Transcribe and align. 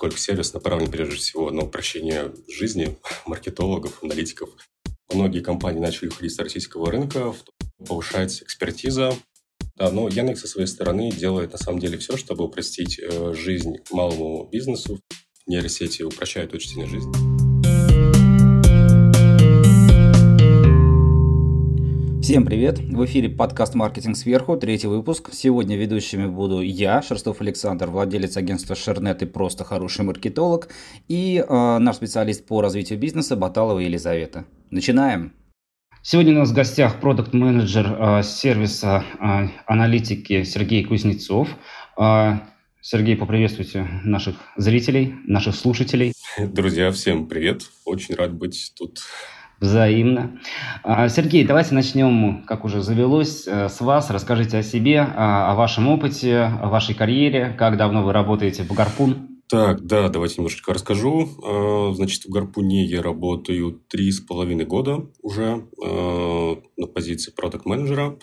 поскольку 0.00 0.16
сервис 0.16 0.54
направлен 0.54 0.90
прежде 0.90 1.16
всего 1.16 1.50
на 1.50 1.64
упрощение 1.64 2.32
жизни 2.48 2.96
маркетологов, 3.26 4.02
аналитиков. 4.02 4.48
Многие 5.12 5.40
компании 5.40 5.78
начали 5.78 6.08
уходить 6.08 6.32
с 6.32 6.38
российского 6.38 6.90
рынка, 6.90 7.34
повышается 7.86 8.44
экспертиза. 8.44 9.14
Да, 9.76 9.90
но 9.90 10.08
Яндекс 10.08 10.40
со 10.40 10.48
своей 10.48 10.68
стороны 10.68 11.10
делает 11.10 11.52
на 11.52 11.58
самом 11.58 11.80
деле 11.80 11.98
все, 11.98 12.16
чтобы 12.16 12.44
упростить 12.44 12.98
э, 12.98 13.34
жизнь 13.34 13.76
малому 13.90 14.48
бизнесу. 14.50 15.00
Нейросети 15.46 16.02
упрощают 16.02 16.54
очень 16.54 16.70
сильно 16.70 16.86
жизнь. 16.86 17.29
Всем 22.30 22.44
привет! 22.44 22.78
В 22.78 23.04
эфире 23.06 23.28
подкаст 23.28 23.74
«Маркетинг 23.74 24.16
сверху», 24.16 24.56
третий 24.56 24.86
выпуск. 24.86 25.30
Сегодня 25.32 25.76
ведущими 25.76 26.26
буду 26.26 26.60
я, 26.60 27.02
Шерстов 27.02 27.40
Александр, 27.40 27.90
владелец 27.90 28.36
агентства 28.36 28.76
«Шернет» 28.76 29.20
и 29.22 29.26
просто 29.26 29.64
хороший 29.64 30.04
маркетолог, 30.04 30.68
и 31.08 31.44
э, 31.44 31.78
наш 31.78 31.96
специалист 31.96 32.46
по 32.46 32.60
развитию 32.60 33.00
бизнеса 33.00 33.34
Баталова 33.34 33.80
Елизавета. 33.80 34.44
Начинаем! 34.70 35.32
Сегодня 36.02 36.34
у 36.34 36.38
нас 36.38 36.50
в 36.50 36.54
гостях 36.54 37.00
продукт-менеджер 37.00 37.96
э, 37.98 38.22
сервиса 38.22 39.02
э, 39.18 39.48
аналитики 39.66 40.44
Сергей 40.44 40.84
Кузнецов. 40.84 41.48
Э, 41.98 42.34
Сергей, 42.80 43.16
поприветствуйте 43.16 43.88
наших 44.04 44.36
зрителей, 44.56 45.16
наших 45.26 45.56
слушателей. 45.56 46.12
Друзья, 46.38 46.92
всем 46.92 47.26
привет! 47.26 47.62
Очень 47.84 48.14
рад 48.14 48.32
быть 48.32 48.72
тут 48.78 49.00
Взаимно. 49.60 50.40
А, 50.82 51.08
Сергей, 51.08 51.44
давайте 51.44 51.74
начнем, 51.74 52.44
как 52.46 52.64
уже 52.64 52.82
завелось, 52.82 53.46
э, 53.46 53.68
с 53.68 53.80
вас. 53.80 54.10
Расскажите 54.10 54.58
о 54.58 54.62
себе, 54.62 55.00
о 55.00 55.54
вашем 55.54 55.88
опыте, 55.88 56.44
о 56.44 56.68
вашей 56.68 56.94
карьере, 56.94 57.54
как 57.58 57.76
давно 57.76 58.02
вы 58.02 58.12
работаете 58.12 58.62
в 58.62 58.72
Гарпун. 58.72 59.28
Так, 59.50 59.84
да, 59.84 60.08
давайте 60.08 60.36
немножечко 60.38 60.72
расскажу. 60.72 61.28
А, 61.44 61.92
значит, 61.92 62.24
в 62.24 62.30
Гарпуне 62.30 62.84
я 62.84 63.02
работаю 63.02 63.80
три 63.88 64.12
с 64.12 64.20
половиной 64.20 64.64
года 64.64 65.10
уже 65.22 65.66
а, 65.84 66.56
на 66.76 66.86
позиции 66.86 67.32
продукт-менеджера. 67.32 68.16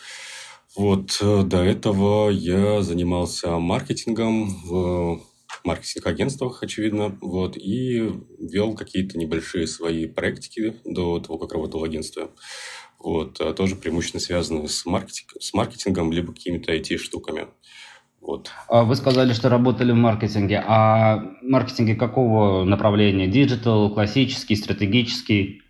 Вот 0.78 1.18
э, 1.22 1.44
до 1.44 1.64
этого 1.64 2.30
я 2.30 2.82
занимался 2.82 3.60
маркетингом 3.60 4.48
в 4.64 5.22
маркетинг-агентствах, 5.68 6.64
очевидно, 6.64 7.18
вот, 7.22 7.58
и 7.58 8.12
вел 8.40 8.74
какие-то 8.76 9.18
небольшие 9.18 9.68
свои 9.68 10.08
проектики 10.08 10.76
до 10.86 11.20
того, 11.20 11.38
как 11.38 11.54
работал 11.54 11.82
в 11.82 11.84
агентстве. 11.84 12.30
Вот, 13.00 13.40
а 13.40 13.54
тоже 13.54 13.76
преимущественно 13.76 14.22
связаны 14.22 14.68
с, 14.68 14.86
маркетинг, 14.86 15.34
с 15.40 15.54
маркетингом, 15.54 16.12
либо 16.12 16.34
какими-то 16.34 16.74
IT-штуками. 16.74 17.48
Вот. 18.20 18.50
А 18.68 18.84
вы 18.84 18.96
сказали, 18.96 19.34
что 19.34 19.50
работали 19.50 19.92
в 19.92 19.96
маркетинге. 19.96 20.64
А 20.66 21.36
маркетинге 21.44 21.96
какого 21.96 22.64
направления? 22.64 23.28
Digital, 23.28 23.94
классический, 23.94 24.56
стратегический? 24.56 25.62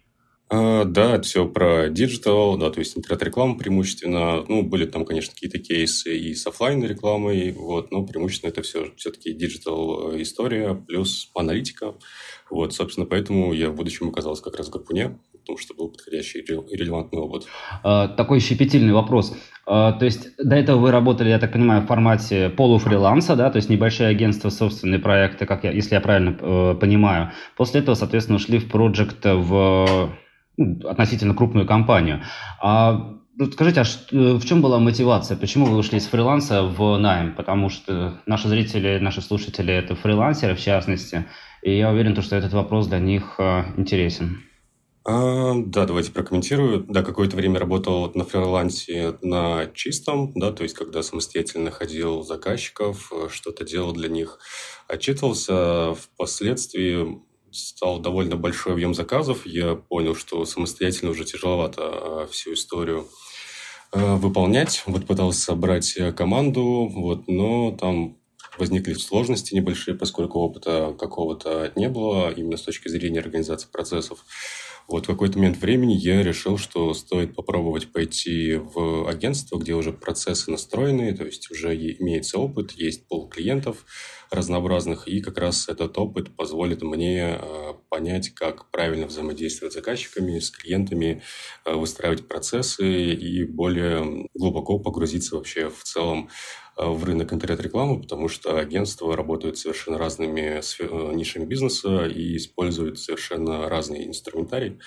А, 0.50 0.86
да, 0.86 1.22
все 1.22 1.48
про 1.48 1.90
digital, 1.90 2.58
да, 2.58 2.70
то 2.70 2.80
есть 2.80 2.98
интернет-реклама 2.98 3.58
преимущественно. 3.58 4.46
Ну, 4.48 4.64
были 4.64 4.86
там, 4.86 5.06
конечно, 5.06 5.34
какие-то 5.34 5.60
кейсы 5.60 6.18
и 6.18 6.34
с 6.34 6.48
офлайн 6.48 6.86
рекламой, 6.86 7.52
вот, 7.52 7.92
но 7.92 8.06
преимущественно 8.06 8.52
это 8.52 8.62
все 8.62 8.94
все-таки 8.96 9.34
digital 9.34 10.14
э, 10.14 10.22
история 10.22 10.74
плюс 10.74 11.30
аналитика. 11.36 11.96
Вот, 12.50 12.74
собственно, 12.74 13.06
поэтому 13.06 13.52
я 13.52 13.70
в 13.70 13.76
будущем 13.76 14.08
оказался 14.08 14.42
как 14.42 14.56
раз 14.56 14.68
в 14.68 14.72
Гарпуне, 14.72 15.20
потому 15.34 15.58
что 15.58 15.74
был 15.74 15.90
подходящий 15.90 16.40
и 16.40 16.78
релевантный 16.78 17.20
опыт. 17.20 17.46
А, 17.84 18.08
такой 18.08 18.40
щепетильный 18.40 18.94
вопрос. 18.94 19.36
А, 19.66 19.92
то 19.92 20.06
есть 20.06 20.30
до 20.38 20.56
этого 20.56 20.80
вы 20.80 20.92
работали, 20.92 21.28
я 21.28 21.40
так 21.40 21.52
понимаю, 21.52 21.82
в 21.82 21.88
формате 21.88 22.50
полуфриланса, 22.50 23.36
да, 23.36 23.50
то 23.50 23.58
есть 23.58 23.70
небольшие 23.70 24.08
агентства, 24.08 24.50
собственные 24.50 25.00
проекты, 25.00 25.46
как 25.46 25.66
я, 25.66 25.72
если 25.72 25.96
я 25.96 26.00
правильно 26.00 26.38
э, 26.40 26.76
понимаю. 26.80 27.32
После 27.58 27.82
этого, 27.82 27.96
соответственно, 27.96 28.38
ушли 28.38 28.60
в 28.60 28.70
проект 28.70 29.26
в 29.26 30.10
относительно 30.58 31.34
крупную 31.34 31.68
компанию. 31.68 32.22
А 32.62 33.18
Скажите, 33.54 33.82
а 33.82 33.84
что, 33.84 34.38
в 34.38 34.46
чем 34.46 34.62
была 34.64 34.80
мотивация? 34.80 35.38
Почему 35.38 35.68
вы 35.68 35.78
ушли 35.78 36.00
из 36.00 36.08
фриланса 36.08 36.64
в 36.64 36.98
найм? 36.98 37.36
Потому 37.36 37.70
что 37.70 38.20
наши 38.26 38.48
зрители, 38.48 38.98
наши 38.98 39.22
слушатели– 39.22 39.72
это 39.76 39.96
фрилансеры, 39.96 40.56
в 40.56 40.60
частности, 40.60 41.28
и 41.62 41.78
я 41.78 41.92
уверен, 41.92 42.20
что 42.20 42.36
этот 42.36 42.54
вопрос 42.54 42.88
для 42.88 42.98
них 42.98 43.36
э, 43.38 43.66
интересен. 43.78 44.42
А, 45.06 45.54
да, 45.56 45.86
давайте 45.86 46.12
прокомментирую. 46.12 46.86
Да, 46.90 47.04
какое-то 47.04 47.38
время 47.38 47.60
работал 47.60 48.12
на 48.16 48.26
фрилансе 48.26 49.18
на 49.22 49.68
чистом, 49.68 50.34
да, 50.34 50.52
то 50.52 50.64
есть 50.64 50.76
когда 50.76 51.04
самостоятельно 51.04 51.70
ходил 51.70 52.24
заказчиков, 52.24 53.14
э, 53.14 53.30
что-то 53.32 53.64
делал 53.64 53.94
для 53.94 54.10
них, 54.10 54.40
отчитывался. 54.88 55.94
Впоследствии 55.94 57.22
стал 57.52 58.00
довольно 58.00 58.36
большой 58.36 58.74
объем 58.74 58.94
заказов. 58.94 59.46
Я 59.46 59.76
понял, 59.76 60.16
что 60.16 60.46
самостоятельно 60.46 61.12
уже 61.12 61.26
тяжеловато 61.26 61.82
а, 61.82 62.28
всю 62.32 62.54
историю 62.54 63.08
а, 63.92 64.16
выполнять. 64.16 64.84
Вот 64.86 65.06
пытался 65.06 65.42
собрать 65.42 65.96
э, 65.98 66.12
команду, 66.12 66.90
вот, 66.94 67.28
но 67.28 67.72
там 67.72 68.18
возникли 68.58 68.94
сложности 68.94 69.54
небольшие, 69.54 69.96
поскольку 69.96 70.40
опыта 70.40 70.96
какого-то 70.98 71.72
не 71.76 71.90
было, 71.90 72.32
именно 72.32 72.58
с 72.58 72.64
точки 72.64 72.88
зрения 72.88 73.20
организации 73.20 73.68
процессов. 73.72 74.26
Вот 74.88 75.04
в 75.04 75.08
какой-то 75.08 75.38
момент 75.38 75.58
времени 75.58 75.94
я 75.94 76.24
решил, 76.24 76.58
что 76.58 76.94
стоит 76.94 77.36
попробовать 77.36 77.92
пойти 77.92 78.56
в 78.56 79.10
агентство, 79.10 79.58
где 79.58 79.74
уже 79.74 79.92
процессы 79.92 80.50
настроены, 80.50 81.14
то 81.16 81.26
есть 81.26 81.52
уже 81.52 81.76
имеется 81.76 82.40
опыт, 82.40 82.72
есть 82.72 83.06
пол 83.08 83.28
клиентов 83.28 83.86
разнообразных, 84.30 85.08
и 85.08 85.22
как 85.22 85.38
раз 85.38 85.70
этот 85.70 85.98
опыт 85.98 86.36
позволит 86.36 86.82
мне 86.82 87.38
э, 87.40 87.74
понять, 87.90 88.30
как 88.34 88.70
правильно 88.72 89.08
взаимодействовать 89.08 89.74
с 89.74 89.76
заказчиками, 89.76 90.40
с 90.40 90.50
клиентами, 90.50 91.22
э, 91.66 91.74
выстраивать 91.74 92.28
процессы 92.28 93.14
и 93.14 93.44
более 93.44 94.28
глубоко 94.34 94.80
погрузиться 94.80 95.36
вообще 95.36 95.70
в 95.70 95.84
целом 95.84 96.30
э, 96.78 96.86
в 96.86 97.04
рынок 97.04 97.34
интернет-рекламы, 97.34 98.02
потому 98.02 98.28
что 98.28 98.58
агентства 98.58 99.16
работают 99.16 99.58
совершенно 99.58 99.98
разными 99.98 100.62
нишами 101.16 101.46
бизнеса 101.46 102.06
и 102.06 102.38
используют 102.38 103.00
совершенно 103.00 103.70
разный 103.70 104.06
инструментарий. 104.06 104.80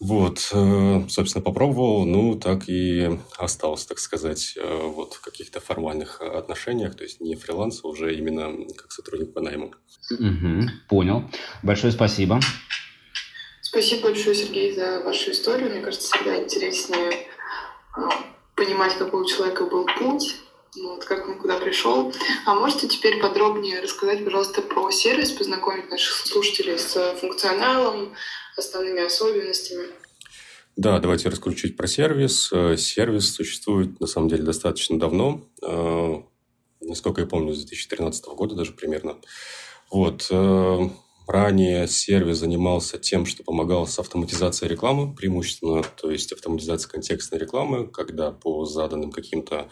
Вот, 0.00 0.50
э, 0.52 1.02
собственно, 1.08 1.42
попробовал, 1.42 2.04
ну, 2.04 2.34
так 2.34 2.68
и 2.68 3.18
остался, 3.38 3.88
так 3.88 3.98
сказать, 3.98 4.54
э, 4.56 4.80
вот 4.82 5.14
в 5.14 5.20
каких-то 5.20 5.60
формальных 5.60 6.20
отношениях, 6.20 6.96
то 6.96 7.04
есть 7.04 7.20
не 7.20 7.36
фриланс, 7.36 7.80
а 7.84 7.88
уже 7.88 8.14
именно 8.14 8.52
как 8.76 8.90
сотрудник 8.92 9.32
по 9.32 9.40
найму. 9.40 9.72
Угу, 10.10 10.68
понял. 10.88 11.24
Большое 11.62 11.92
спасибо. 11.92 12.40
Спасибо 13.62 14.02
большое, 14.02 14.34
Сергей, 14.34 14.74
за 14.74 15.00
вашу 15.00 15.30
историю. 15.30 15.70
Мне 15.70 15.80
кажется, 15.80 16.12
всегда 16.12 16.42
интереснее 16.42 17.26
а, 17.96 18.08
понимать, 18.54 18.94
какой 18.96 19.22
у 19.22 19.26
человека 19.26 19.64
был 19.64 19.86
путь, 19.98 20.36
вот, 20.76 21.04
как 21.04 21.26
он 21.28 21.38
куда 21.38 21.58
пришел. 21.58 22.12
А 22.46 22.54
можете 22.54 22.88
теперь 22.88 23.20
подробнее 23.20 23.80
рассказать, 23.80 24.24
пожалуйста, 24.24 24.62
про 24.62 24.90
сервис, 24.90 25.32
познакомить 25.32 25.90
наших 25.90 26.14
слушателей 26.26 26.78
с 26.78 27.16
функционалом, 27.20 28.14
основными 28.56 29.04
особенностями? 29.04 29.86
Да, 30.76 30.98
давайте 30.98 31.28
расскажу 31.28 31.56
чуть 31.56 31.76
про 31.76 31.86
сервис. 31.86 32.50
Э, 32.52 32.76
сервис 32.76 33.32
существует, 33.32 34.00
на 34.00 34.06
самом 34.06 34.28
деле, 34.28 34.42
достаточно 34.42 34.98
давно. 34.98 35.44
Э, 35.62 36.16
насколько 36.80 37.20
я 37.20 37.26
помню, 37.26 37.54
с 37.54 37.58
2013 37.58 38.24
года 38.34 38.56
даже 38.56 38.72
примерно. 38.72 39.16
Вот. 39.90 40.26
Э, 40.30 40.88
ранее 41.28 41.86
сервис 41.86 42.38
занимался 42.38 42.98
тем, 42.98 43.24
что 43.24 43.44
помогал 43.44 43.86
с 43.86 43.98
автоматизацией 44.00 44.70
рекламы 44.70 45.14
преимущественно, 45.14 45.82
то 45.82 46.10
есть 46.10 46.32
автоматизация 46.32 46.90
контекстной 46.90 47.38
рекламы, 47.38 47.86
когда 47.86 48.32
по 48.32 48.64
заданным 48.64 49.12
каким-то 49.12 49.70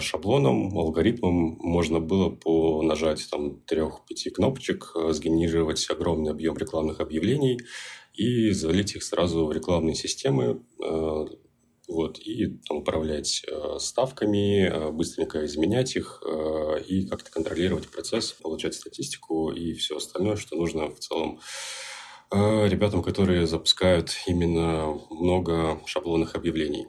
шаблоном, 0.00 0.76
алгоритмом 0.76 1.56
можно 1.60 2.00
было 2.00 2.30
по 2.30 2.82
нажатию 2.82 3.28
там 3.30 3.60
трех-пяти 3.60 4.30
кнопочек 4.30 4.92
э, 4.96 5.12
сгенерировать 5.12 5.88
огромный 5.88 6.32
объем 6.32 6.56
рекламных 6.56 7.00
объявлений 7.00 7.60
и 8.14 8.50
залить 8.50 8.96
их 8.96 9.04
сразу 9.04 9.46
в 9.46 9.52
рекламные 9.52 9.94
системы, 9.94 10.62
э, 10.82 11.26
вот, 11.88 12.18
и 12.18 12.58
там, 12.68 12.78
управлять 12.78 13.44
э, 13.46 13.78
ставками, 13.78 14.90
быстренько 14.90 15.44
изменять 15.44 15.96
их 15.96 16.22
и 16.88 17.06
как-то 17.06 17.30
контролировать 17.30 17.88
процесс, 17.88 18.32
получать 18.32 18.74
статистику 18.74 19.50
и 19.50 19.74
все 19.74 19.96
остальное, 19.96 20.36
что 20.36 20.56
нужно 20.56 20.90
в 20.90 20.98
целом 20.98 21.40
ребятам, 22.32 23.02
которые 23.02 23.48
запускают 23.48 24.12
именно 24.28 25.00
много 25.10 25.80
шаблонных 25.86 26.36
объявлений. 26.36 26.86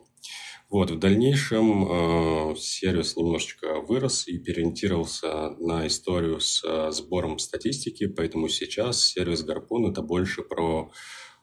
Вот, 0.72 0.90
в 0.90 1.00
дальнейшем 1.00 2.54
э, 2.54 2.56
сервис 2.56 3.18
немножечко 3.18 3.82
вырос 3.82 4.26
и 4.30 4.38
переориентировался 4.38 5.50
на 5.60 5.86
историю 5.86 6.40
с 6.40 6.64
э, 6.64 6.92
сбором 6.92 7.40
статистики, 7.40 8.08
поэтому 8.08 8.48
сейчас 8.48 9.04
сервис 9.04 9.44
Гарпун 9.44 9.92
это 9.92 10.02
больше 10.02 10.44
про 10.44 10.90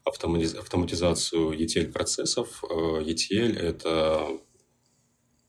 автоматиз... 0.02 0.54
автоматизацию 0.54 1.50
ETL-процессов. 1.50 2.64
Э, 2.64 3.02
ETL– 3.02 3.54
это 3.58 4.28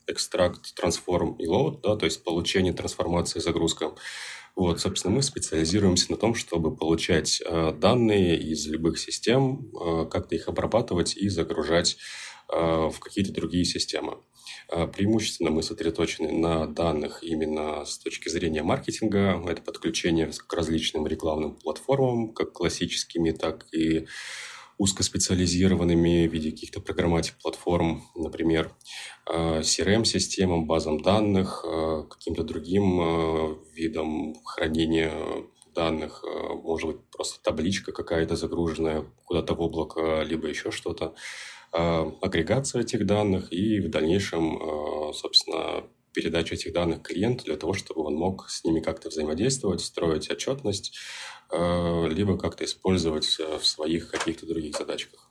экстракт, 0.06 0.74
трансформ 0.74 1.36
и 1.36 1.46
load, 1.46 1.80
да, 1.82 1.96
то 1.96 2.04
есть 2.04 2.22
получение, 2.22 2.74
трансформация, 2.74 3.40
загрузка. 3.40 3.94
Вот, 4.56 4.78
собственно, 4.78 5.14
мы 5.14 5.22
специализируемся 5.22 6.10
на 6.10 6.18
том, 6.18 6.34
чтобы 6.34 6.76
получать 6.76 7.40
э, 7.40 7.72
данные 7.72 8.38
из 8.38 8.66
любых 8.66 8.98
систем, 8.98 9.70
э, 9.72 10.06
как-то 10.10 10.34
их 10.34 10.48
обрабатывать 10.48 11.16
и 11.16 11.30
загружать 11.30 11.96
в 12.52 12.98
какие-то 13.00 13.32
другие 13.32 13.64
системы. 13.64 14.18
Э, 14.68 14.86
преимущественно 14.86 15.50
мы 15.50 15.62
сосредоточены 15.62 16.32
на 16.32 16.66
данных 16.66 17.22
именно 17.22 17.84
с 17.84 17.98
точки 17.98 18.28
зрения 18.28 18.62
маркетинга. 18.62 19.42
Это 19.48 19.62
подключение 19.62 20.30
к 20.46 20.52
различным 20.52 21.06
рекламным 21.06 21.56
платформам, 21.56 22.32
как 22.32 22.52
классическими, 22.52 23.32
так 23.32 23.66
и 23.72 24.06
узкоспециализированными 24.78 26.26
в 26.26 26.32
виде 26.32 26.52
каких-то 26.52 26.80
программатик 26.80 27.34
платформ, 27.42 28.04
например, 28.14 28.74
э, 29.26 29.60
CRM-системам, 29.60 30.66
базам 30.66 31.02
данных, 31.02 31.64
каким-то 32.08 32.44
другим 32.44 33.60
видом 33.74 34.34
хранения 34.44 35.12
данных, 35.74 36.24
может 36.64 36.88
быть, 36.88 37.00
просто 37.10 37.42
табличка 37.42 37.92
какая-то 37.92 38.36
загруженная 38.36 39.04
куда-то 39.26 39.54
в 39.54 39.60
облако, 39.60 40.22
либо 40.22 40.48
еще 40.48 40.70
что-то, 40.70 41.14
агрегация 41.72 42.82
этих 42.82 43.06
данных 43.06 43.52
и 43.52 43.80
в 43.80 43.90
дальнейшем, 43.90 45.12
собственно, 45.14 45.84
передача 46.12 46.54
этих 46.54 46.72
данных 46.72 47.02
клиенту 47.02 47.44
для 47.44 47.56
того, 47.56 47.74
чтобы 47.74 48.02
он 48.02 48.14
мог 48.14 48.48
с 48.48 48.64
ними 48.64 48.80
как-то 48.80 49.08
взаимодействовать, 49.08 49.80
строить 49.80 50.30
отчетность, 50.30 50.92
Э, 51.52 52.06
либо 52.08 52.38
как-то 52.38 52.64
использовать 52.64 53.26
в 53.26 53.66
своих 53.66 54.10
каких-то 54.10 54.46
других 54.46 54.76
задачках. 54.76 55.28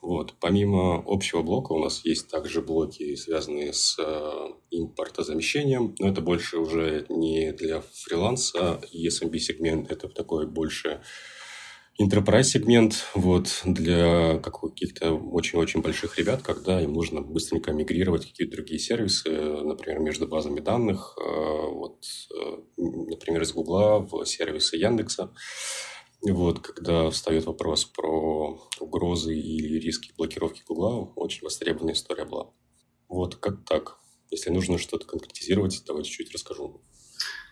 Вот. 0.00 0.34
Помимо 0.40 1.04
общего 1.06 1.42
блока 1.42 1.72
у 1.72 1.78
нас 1.78 2.04
есть 2.04 2.28
также 2.28 2.60
блоки, 2.60 3.14
связанные 3.14 3.72
с 3.72 3.96
э, 4.00 4.48
импортозамещением, 4.72 5.94
но 6.00 6.08
это 6.08 6.20
больше 6.20 6.58
уже 6.58 7.06
не 7.08 7.52
для 7.52 7.80
фриланса, 7.92 8.80
и 8.90 9.06
SMB-сегмент 9.06 9.92
это 9.92 10.08
такой 10.08 10.48
больше 10.48 11.02
enterprise 12.00 12.44
сегмент 12.44 13.06
вот, 13.14 13.62
для 13.64 14.38
каких-то 14.38 15.12
очень-очень 15.12 15.82
больших 15.82 16.18
ребят, 16.18 16.42
когда 16.42 16.80
им 16.80 16.92
нужно 16.92 17.20
быстренько 17.20 17.72
мигрировать 17.72 18.26
какие-то 18.26 18.56
другие 18.56 18.78
сервисы, 18.78 19.30
например, 19.30 20.00
между 20.00 20.26
базами 20.26 20.60
данных, 20.60 21.16
э, 21.18 21.24
вот, 21.24 22.04
э, 22.34 22.56
например, 22.76 23.42
из 23.42 23.52
Гугла 23.52 23.98
в 23.98 24.24
сервисы 24.24 24.76
Яндекса. 24.76 25.32
Вот, 26.22 26.60
когда 26.60 27.10
встает 27.10 27.46
вопрос 27.46 27.84
про 27.84 28.60
угрозы 28.78 29.34
или 29.34 29.78
риски 29.80 30.12
блокировки 30.16 30.62
Гугла, 30.66 31.12
очень 31.16 31.42
востребованная 31.42 31.94
история 31.94 32.24
была. 32.24 32.52
Вот 33.08 33.34
как 33.36 33.64
так. 33.64 33.98
Если 34.30 34.50
нужно 34.50 34.78
что-то 34.78 35.04
конкретизировать, 35.06 35.82
давайте 35.86 36.10
чуть 36.10 36.32
расскажу. 36.32 36.80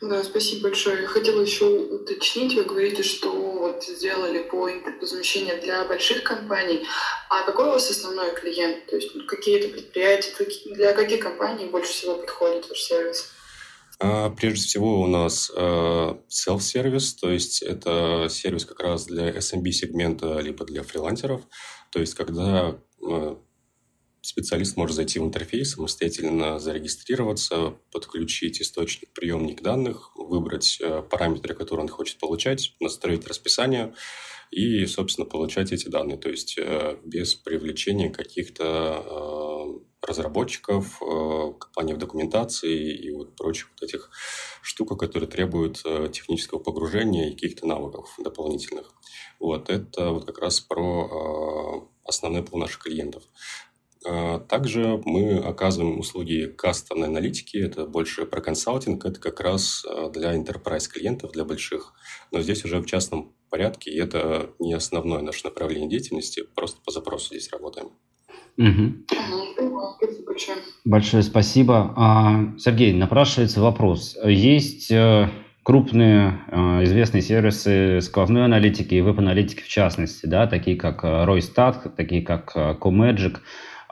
Да, 0.00 0.25
спасибо 0.25 0.62
большое. 0.62 1.02
Я 1.02 1.08
хотела 1.08 1.43
еще 1.43 1.67
уточнить, 1.67 2.55
вы 2.55 2.64
говорите, 2.64 3.02
что 3.02 3.31
вот 3.31 3.84
сделали 3.84 4.43
по 4.43 4.70
импортозамещению 4.70 5.61
для 5.61 5.84
больших 5.84 6.22
компаний. 6.22 6.87
А 7.28 7.43
какой 7.43 7.67
у 7.67 7.72
вас 7.72 7.90
основной 7.90 8.34
клиент? 8.34 8.87
То 8.87 8.96
есть 8.96 9.12
какие-то 9.26 9.69
предприятия, 9.69 10.32
для 10.75 10.94
каких 10.94 11.20
компаний 11.20 11.67
больше 11.67 11.93
всего 11.93 12.14
подходит 12.14 12.67
ваш 12.70 12.78
сервис? 12.78 13.31
А, 13.99 14.31
прежде 14.31 14.67
всего 14.67 15.02
у 15.02 15.06
нас 15.06 15.52
а, 15.55 16.19
self-сервис, 16.28 17.12
то 17.20 17.31
есть 17.31 17.61
это 17.61 18.28
сервис 18.31 18.64
как 18.64 18.81
раз 18.81 19.05
для 19.05 19.31
SMB-сегмента, 19.31 20.40
либо 20.40 20.64
для 20.64 20.82
фрилансеров. 20.82 21.43
То 21.90 22.00
есть 22.00 22.14
когда 22.14 22.81
а, 23.02 23.38
специалист 24.22 24.76
может 24.76 24.96
зайти 24.96 25.19
в 25.19 25.25
интерфейс, 25.25 25.72
самостоятельно 25.72 26.58
зарегистрироваться, 26.58 27.75
подключить 27.90 28.61
источник, 28.61 29.12
приемник 29.12 29.62
данных, 29.62 30.12
выбрать 30.14 30.78
э, 30.81 31.02
параметры, 31.02 31.55
которые 31.55 31.84
он 31.84 31.88
хочет 31.88 32.19
получать, 32.19 32.75
настроить 32.81 33.26
расписание 33.26 33.94
и, 34.50 34.84
собственно, 34.87 35.26
получать 35.26 35.72
эти 35.72 35.88
данные. 35.88 36.19
То 36.19 36.28
есть 36.28 36.58
э, 36.58 36.96
без 37.05 37.34
привлечения 37.34 38.11
каких-то 38.11 39.05
э, 39.05 40.06
разработчиков, 40.06 40.99
компаний 40.99 41.93
в 41.93 41.99
документации 41.99 42.90
и 42.90 43.11
вот 43.11 43.37
прочих 43.37 43.69
вот 43.70 43.82
этих 43.82 44.11
штук, 44.62 44.99
которые 44.99 45.28
требуют 45.28 45.82
технического 46.11 46.58
погружения 46.58 47.28
и 47.28 47.32
каких-то 47.34 47.67
навыков 47.67 48.14
дополнительных. 48.19 48.94
Вот 49.38 49.69
это 49.69 50.11
вот 50.11 50.25
как 50.25 50.38
раз 50.38 50.61
про 50.61 51.87
основной 52.02 52.43
пол 52.43 52.61
наших 52.61 52.82
клиентов. 52.82 53.25
А, 54.06 54.38
также 54.41 55.00
мы 55.05 55.38
оказываем 55.38 55.99
услуги 55.99 56.47
кастомной 56.47 57.08
аналитики. 57.08 57.56
Это 57.56 57.87
больше 57.87 58.26
про 58.26 58.41
консалтинг. 58.41 59.05
Это 59.05 59.20
как 59.20 59.41
раз 59.41 59.85
а, 59.85 60.11
для 60.11 60.35
enterprise 60.35 60.88
клиентов, 60.88 61.32
для 61.32 61.44
больших. 61.44 61.93
Но 62.32 62.41
здесь 62.41 62.64
уже 62.64 62.81
в 62.81 62.87
частном 62.87 63.32
порядке. 63.50 63.91
И 63.91 63.99
это 63.99 64.50
не 64.58 64.75
основное 64.75 65.20
наше 65.20 65.44
направление 65.44 65.91
деятельности. 65.91 66.44
Просто 66.55 66.81
по 66.85 66.91
запросу 66.91 67.29
здесь 67.29 67.50
работаем. 67.50 67.91
Угу. 68.56 69.06
Большое 70.85 71.23
спасибо. 71.23 71.93
А, 71.96 72.58
Сергей, 72.58 72.93
напрашивается 72.93 73.61
вопрос. 73.61 74.17
Есть 74.25 74.91
э, 74.91 75.29
крупные 75.62 76.41
э, 76.49 76.85
известные 76.85 77.23
сервисы 77.23 78.00
сквозной 78.00 78.44
аналитики 78.44 78.94
и 78.94 79.00
веб-аналитики 79.00 79.62
в 79.62 79.69
частности, 79.69 80.26
да, 80.26 80.46
такие 80.46 80.76
как 80.76 81.05
Roystat, 81.05 81.82
э, 81.85 81.91
такие 81.91 82.23
как 82.23 82.55
Comagic. 82.55 83.38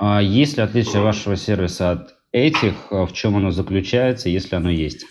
А 0.01 0.23
есть 0.23 0.57
ли 0.57 0.63
отличие 0.63 1.03
вашего 1.03 1.37
сервиса 1.37 1.91
от 1.91 2.15
этих? 2.31 2.75
А 2.91 3.05
в 3.05 3.13
чем 3.13 3.37
оно 3.37 3.51
заключается, 3.51 4.29
если 4.29 4.55
оно 4.55 4.71
есть? 4.71 5.05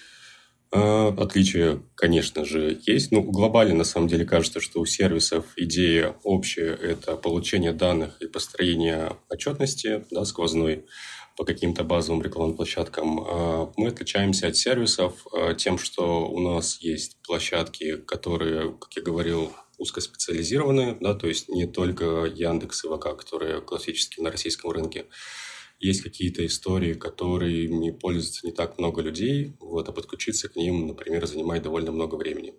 А, 0.71 1.09
отличие, 1.17 1.81
конечно 1.95 2.45
же, 2.45 2.79
есть. 2.85 3.11
Ну, 3.11 3.21
глобально, 3.21 3.75
на 3.75 3.83
самом 3.83 4.07
деле, 4.07 4.23
кажется, 4.25 4.61
что 4.61 4.79
у 4.79 4.85
сервисов 4.85 5.45
идея 5.57 6.15
общая– 6.23 6.73
это 6.81 7.17
получение 7.17 7.73
данных 7.73 8.21
и 8.21 8.27
построение 8.27 9.17
отчетности 9.29 10.05
да, 10.09 10.23
сквозной 10.23 10.85
по 11.35 11.43
каким-то 11.43 11.83
базовым 11.83 12.21
рекламным 12.21 12.55
площадкам. 12.55 13.71
Мы 13.77 13.89
отличаемся 13.89 14.47
от 14.47 14.55
сервисов 14.55 15.27
тем, 15.57 15.77
что 15.77 16.27
у 16.27 16.39
нас 16.39 16.79
есть 16.81 17.17
площадки, 17.27 17.97
которые, 17.97 18.71
как 18.71 18.95
я 18.95 19.03
говорил, 19.03 19.51
узкоспециализированные, 19.77 20.97
да, 20.99 21.13
то 21.13 21.27
есть 21.27 21.49
не 21.49 21.67
только 21.67 22.25
Яндекс 22.25 22.85
и 22.85 22.87
ВК, 22.87 23.17
которые 23.17 23.61
классически 23.61 24.21
на 24.21 24.31
российском 24.31 24.71
рынке. 24.71 25.05
Есть 25.79 26.01
какие-то 26.01 26.43
истории, 26.45 26.93
которыми 26.93 27.91
пользуются 27.91 28.45
не 28.47 28.51
так 28.51 28.79
много 28.79 29.01
людей, 29.01 29.55
вот, 29.59 29.87
а 29.87 29.91
подключиться 29.91 30.49
к 30.49 30.55
ним, 30.55 30.87
например, 30.87 31.27
занимает 31.27 31.61
довольно 31.63 31.91
много 31.91 32.15
времени. 32.15 32.55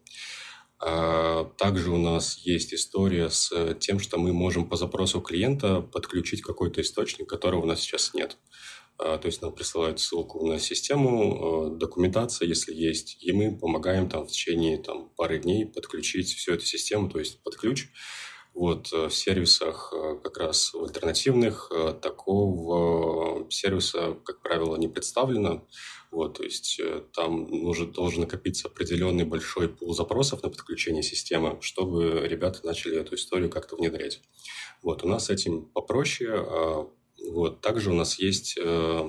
А 0.81 1.45
также 1.57 1.91
у 1.91 1.99
нас 1.99 2.39
есть 2.39 2.73
история 2.73 3.31
с 3.31 3.75
тем, 3.81 3.99
что 3.99 4.19
мы 4.19 4.33
можем 4.33 4.69
по 4.69 4.77
запросу 4.77 5.21
клиента 5.21 5.81
подключить 5.81 6.43
какой-то 6.43 6.81
источник, 6.81 7.29
которого 7.29 7.63
у 7.63 7.67
нас 7.67 7.81
сейчас 7.81 8.15
нет. 8.15 8.37
А, 8.37 8.78
то 8.99 9.21
есть 9.25 9.43
нам 9.43 9.55
присылают 9.55 10.01
ссылку 10.01 10.45
на 10.47 10.59
систему, 10.59 11.67
а, 11.67 11.71
документация, 11.71 12.49
если 12.49 12.75
есть, 12.75 13.17
и 13.23 13.33
мы 13.33 13.57
помогаем 13.57 14.09
там 14.09 14.27
в 14.27 14.31
течение 14.31 14.79
там, 14.79 15.11
пары 15.17 15.39
дней 15.39 15.67
подключить 15.67 16.35
всю 16.35 16.55
эту 16.55 16.65
систему, 16.65 17.09
то 17.09 17.19
есть 17.19 17.43
под 17.43 17.57
ключ. 17.57 17.89
Вот 18.59 18.93
э, 18.93 19.07
в 19.07 19.15
сервисах 19.15 19.93
э, 19.95 20.19
как 20.21 20.37
раз 20.39 20.75
в 20.75 20.83
альтернативных 20.83 21.71
э, 21.71 21.93
такого 21.93 23.49
сервиса, 23.51 24.17
как 24.25 24.43
правило, 24.43 24.77
не 24.77 24.89
представлено. 24.89 25.65
Вот, 26.11 26.39
то 26.39 26.43
есть 26.43 26.81
там 27.15 27.45
нужен, 27.51 27.93
должен 27.93 28.23
накопиться 28.23 28.67
определенный 28.67 29.25
большой 29.25 29.69
пул 29.69 29.95
запросов 29.95 30.43
на 30.43 30.49
подключение 30.49 31.05
системы, 31.05 31.59
чтобы 31.61 32.27
ребята 32.27 32.61
начали 32.65 32.99
эту 32.99 33.15
историю 33.15 33.49
как-то 33.49 33.77
внедрять. 33.77 34.23
Вот, 34.83 35.05
у 35.05 35.09
нас 35.09 35.27
с 35.27 35.31
этим 35.31 35.67
попроще. 35.67 36.89
Вот. 37.27 37.61
Также 37.61 37.91
у 37.91 37.95
нас 37.95 38.19
есть 38.19 38.59
э, 38.59 39.09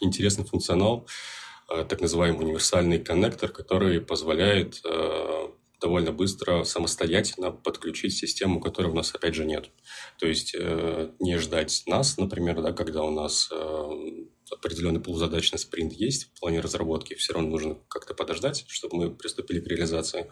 интересный 0.00 0.44
функционал, 0.44 1.06
э, 1.70 1.84
так 1.84 2.00
называемый 2.00 2.44
универсальный 2.44 2.98
коннектор, 2.98 3.50
который 3.50 4.00
позволяет 4.00 4.80
э, 4.84 5.48
довольно 5.80 6.12
быстро 6.12 6.64
самостоятельно 6.64 7.50
подключить 7.50 8.16
систему, 8.16 8.60
которой 8.60 8.86
у 8.86 8.94
нас, 8.94 9.14
опять 9.14 9.34
же, 9.34 9.44
нет. 9.44 9.70
То 10.18 10.26
есть 10.26 10.54
э, 10.58 11.10
не 11.20 11.38
ждать 11.38 11.82
нас, 11.86 12.16
например, 12.16 12.62
да, 12.62 12.72
когда 12.72 13.02
у 13.02 13.10
нас 13.10 13.50
э, 13.52 13.90
определенный 14.50 15.00
полузадач 15.00 15.52
на 15.52 15.58
спринт 15.58 15.92
есть 15.92 16.24
в 16.24 16.40
плане 16.40 16.60
разработки, 16.60 17.14
все 17.14 17.32
равно 17.32 17.50
нужно 17.50 17.78
как-то 17.88 18.14
подождать, 18.14 18.64
чтобы 18.68 18.96
мы 18.96 19.10
приступили 19.10 19.60
к 19.60 19.66
реализации. 19.66 20.30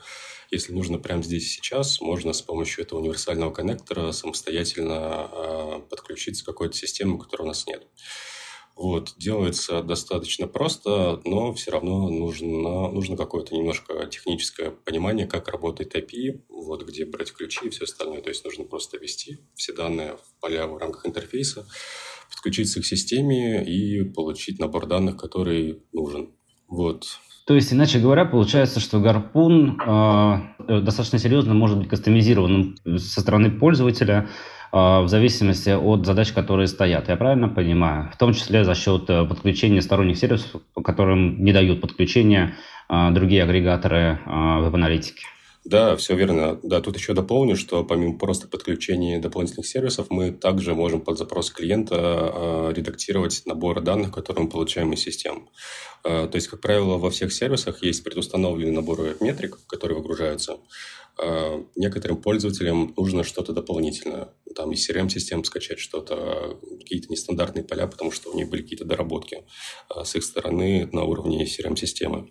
Если 0.51 0.73
нужно 0.73 0.99
прямо 0.99 1.23
здесь 1.23 1.45
и 1.45 1.49
сейчас, 1.49 2.01
можно 2.01 2.33
с 2.33 2.43
помощью 2.43 2.85
этого 2.85 3.01
универсального 3.01 3.53
коннектора 3.53 4.13
самостоятельно 4.13 5.31
э, 5.33 5.81
подключиться 5.89 6.43
к 6.45 6.47
какой-то 6.47 6.77
системе, 6.77 7.19
которой 7.19 7.43
у 7.43 7.47
нас 7.47 7.67
нет. 7.67 7.87
Вот, 8.75 9.15
делается 9.19 9.83
достаточно 9.83 10.49
просто, 10.49 11.21
но 11.25 11.53
все 11.53 11.71
равно 11.71 12.09
нужно, 12.09 12.91
нужно 12.91 13.17
какое-то 13.19 13.55
немножко 13.55 14.07
техническое 14.07 14.71
понимание, 14.71 15.27
как 15.27 15.49
работает 15.49 15.95
API, 15.95 16.41
вот, 16.49 16.83
где 16.85 17.05
брать 17.05 17.33
ключи 17.33 17.67
и 17.67 17.71
все 17.71 17.85
остальное. 17.85 18.23
То 18.23 18.31
есть 18.31 18.45
нужно 18.45 18.65
просто 18.65 18.97
ввести 18.97 19.39
все 19.55 19.75
данные 19.75 20.17
в 20.17 20.41
поля 20.41 20.67
в 20.67 20.79
рамках 20.79 21.07
интерфейса, 21.07 21.69
подключиться 22.35 22.81
к 22.81 22.85
системе 22.85 23.65
и 23.65 24.03
получить 24.05 24.59
набор 24.59 24.87
данных, 24.87 25.17
который 25.17 25.83
нужен. 25.93 26.31
Вот. 26.69 27.05
То 27.47 27.55
есть, 27.55 27.73
иначе 27.73 27.99
говоря, 27.99 28.25
получается, 28.25 28.79
что 28.79 29.01
гарпун 29.01 29.81
э, 29.81 30.81
достаточно 30.81 31.19
серьезно 31.19 31.55
может 31.55 31.79
быть 31.79 31.89
кастомизированным 31.89 32.77
со 32.99 33.21
стороны 33.21 33.51
пользователя 33.51 34.29
э, 34.73 34.77
в 34.77 35.09
зависимости 35.09 35.71
от 35.71 36.07
задач, 36.07 36.33
которые 36.33 36.69
стоят. 36.69 37.09
Я 37.09 37.17
правильно 37.17 37.49
понимаю? 37.49 38.11
В 38.13 38.17
том 38.17 38.33
числе 38.33 38.65
за 38.65 38.75
счет 38.77 39.11
э, 39.11 39.25
подключения 39.25 39.83
сторонних 39.83 40.19
сервисов, 40.19 40.63
которым 40.85 41.43
не 41.43 41.53
дают 41.53 41.81
подключения 41.81 42.55
э, 42.89 43.11
другие 43.11 43.43
агрегаторы 43.43 44.21
э, 44.25 44.61
веб-аналитики. 44.61 45.25
Да, 45.65 45.95
все 45.97 46.17
верно. 46.17 46.59
Да, 46.65 46.81
тут 46.81 46.97
еще 46.97 47.15
дополню, 47.15 47.57
что 47.57 47.85
помимо 47.85 48.19
просто 48.19 48.49
подключения 48.49 49.21
дополнительных 49.21 49.67
сервисов, 49.67 50.09
мы 50.11 50.33
также 50.33 50.75
можем 50.75 51.01
под 51.01 51.19
запрос 51.19 51.51
клиента 51.51 51.95
э, 51.95 52.73
редактировать 52.75 53.43
набор 53.47 53.81
данных, 53.81 54.11
которые 54.11 54.45
мы 54.45 54.51
получаем 54.51 54.93
из 54.93 55.01
систем. 55.01 55.49
Э, 56.03 56.27
то 56.27 56.35
есть, 56.35 56.49
как 56.49 56.61
правило, 56.61 56.99
во 56.99 57.11
всех 57.11 57.33
сервисах 57.33 57.85
есть 57.85 58.03
предустановленный 58.03 58.73
набор 58.73 59.17
метрик, 59.21 59.61
которые 59.69 59.99
выгружаются. 59.99 60.57
Э, 61.23 61.63
некоторым 61.77 62.17
пользователям 62.17 62.93
нужно 62.97 63.23
что-то 63.23 63.53
дополнительное. 63.53 64.31
Там 64.57 64.73
из 64.73 64.91
CRM-систем 64.91 65.45
скачать 65.45 65.79
что-то, 65.79 66.59
какие-то 66.81 67.07
нестандартные 67.09 67.63
поля, 67.63 67.87
потому 67.87 68.11
что 68.11 68.33
у 68.33 68.35
них 68.35 68.51
были 68.51 68.63
какие-то 68.63 68.85
доработки 68.85 69.45
с 70.03 70.17
их 70.17 70.25
стороны 70.25 70.89
на 70.91 71.05
уровне 71.05 71.45
CRM-системы. 71.45 72.31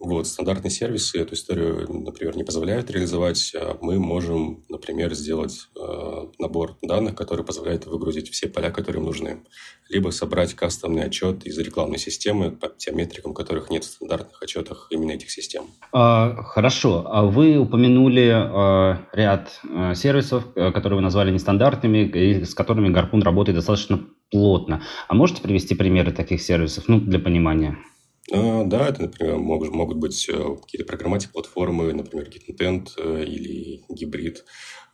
Вот, 0.00 0.26
стандартные 0.26 0.70
сервисы 0.70 1.18
эту 1.18 1.34
историю, 1.34 1.86
например, 1.88 2.36
не 2.36 2.44
позволяют 2.44 2.90
реализовать. 2.90 3.52
А 3.54 3.78
мы 3.80 3.98
можем, 3.98 4.64
например, 4.68 5.14
сделать 5.14 5.68
э, 5.76 6.26
набор 6.38 6.76
данных, 6.82 7.14
который 7.14 7.44
позволяет 7.44 7.86
выгрузить 7.86 8.30
все 8.30 8.48
поля, 8.48 8.70
которые 8.70 9.00
им 9.00 9.06
нужны. 9.06 9.44
Либо 9.88 10.10
собрать 10.10 10.54
кастомный 10.54 11.04
отчет 11.04 11.46
из 11.46 11.58
рекламной 11.58 11.98
системы 11.98 12.50
по 12.50 12.68
тем 12.68 12.96
метрикам, 12.98 13.32
которых 13.34 13.70
нет 13.70 13.84
в 13.84 13.88
стандартных 13.88 14.42
отчетах 14.42 14.88
именно 14.90 15.12
этих 15.12 15.30
систем. 15.30 15.64
А, 15.92 16.42
хорошо. 16.42 17.06
А 17.06 17.24
вы 17.24 17.56
упомянули 17.56 18.30
а, 18.34 19.06
ряд 19.12 19.60
а, 19.70 19.94
сервисов, 19.94 20.44
э, 20.54 20.72
которые 20.72 20.96
вы 20.96 21.02
назвали 21.02 21.30
нестандартными, 21.30 22.06
и 22.08 22.44
с 22.44 22.54
которыми 22.54 22.88
Гарпун 22.88 23.22
работает 23.22 23.56
достаточно 23.56 24.00
плотно. 24.30 24.82
А 25.08 25.14
можете 25.14 25.40
привести 25.40 25.74
примеры 25.74 26.12
таких 26.12 26.42
сервисов, 26.42 26.88
ну, 26.88 27.00
для 27.00 27.18
понимания? 27.18 27.78
А, 28.32 28.64
да, 28.64 28.88
это, 28.88 29.02
например, 29.02 29.36
могут, 29.36 29.70
могут 29.70 29.98
быть 29.98 30.28
э, 30.28 30.56
какие-то 30.62 30.86
программатик 30.86 31.32
платформы, 31.32 31.92
например, 31.92 32.28
GitIntent 32.28 32.88
э, 32.96 33.24
или 33.24 33.84
гибрид, 33.88 34.44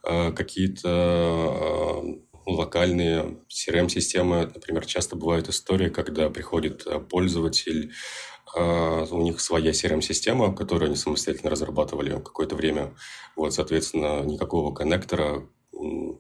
а, 0.03 0.33
какие-то 0.33 2.05
локальные 2.47 3.39
CRM-системы. 3.49 4.51
Например, 4.53 4.85
часто 4.85 5.15
бывают 5.15 5.49
истории, 5.49 5.91
когда 5.91 6.31
приходит 6.31 6.87
пользователь, 7.09 7.93
у 8.53 9.23
них 9.23 9.41
своя 9.41 9.71
CRM-система, 9.71 10.53
которую 10.53 10.89
они 10.89 10.97
самостоятельно 10.97 11.51
разрабатывали 11.51 12.15
какое-то 12.15 12.57
время. 12.57 12.97
Вот, 13.37 13.55
соответственно, 13.55 14.25
никакого 14.25 14.75
коннектора 14.75 15.49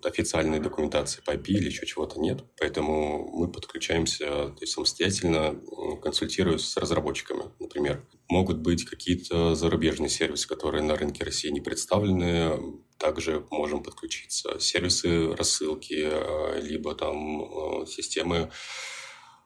официальной 0.04 0.60
документации 0.60 1.22
по 1.24 1.32
IP 1.32 1.48
или 1.48 1.66
еще 1.66 1.86
чего-то 1.86 2.20
нет, 2.20 2.44
поэтому 2.58 3.30
мы 3.32 3.50
подключаемся 3.50 4.24
то 4.26 4.58
есть 4.60 4.72
самостоятельно, 4.72 5.60
консультируясь 6.02 6.64
с 6.66 6.76
разработчиками, 6.76 7.44
например. 7.58 8.06
Могут 8.28 8.58
быть 8.58 8.84
какие-то 8.84 9.54
зарубежные 9.54 10.08
сервисы, 10.08 10.46
которые 10.46 10.82
на 10.82 10.96
рынке 10.96 11.24
России 11.24 11.48
не 11.50 11.60
представлены, 11.60 12.58
также 13.00 13.44
можем 13.50 13.82
подключиться. 13.82 14.60
Сервисы 14.60 15.34
рассылки, 15.34 16.02
а, 16.04 16.60
либо 16.60 16.94
там 16.94 17.42
а, 17.42 17.86
системы 17.86 18.50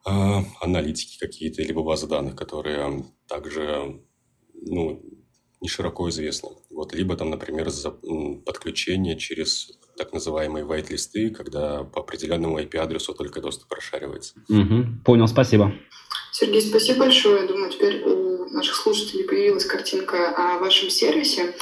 а, 0.04 0.44
аналитики 0.60 1.18
какие-то, 1.18 1.62
либо 1.62 1.82
базы 1.82 2.06
данных, 2.06 2.36
которые 2.36 3.04
также 3.26 4.02
ну, 4.54 5.02
не 5.60 5.68
широко 5.68 6.08
известны. 6.10 6.50
Вот, 6.70 6.92
либо 6.92 7.16
там, 7.16 7.30
например, 7.30 7.70
за 7.70 7.90
подключение 7.90 9.16
через 9.16 9.78
так 9.96 10.12
называемые 10.12 10.64
white-листы, 10.64 11.30
когда 11.30 11.84
по 11.84 12.00
определенному 12.00 12.58
IP-адресу 12.60 13.14
только 13.14 13.40
доступ 13.40 13.72
расшаривается. 13.72 14.34
Угу. 14.48 15.02
Понял, 15.04 15.28
спасибо. 15.28 15.72
Сергей, 16.32 16.62
спасибо 16.62 17.00
большое. 17.00 17.42
Я 17.42 17.46
думаю, 17.46 17.70
теперь 17.70 18.02
у 18.02 18.48
наших 18.50 18.74
слушателей 18.74 19.24
появилась 19.24 19.64
картинка 19.64 20.34
о 20.36 20.58
вашем 20.58 20.90
сервисе. 20.90 21.54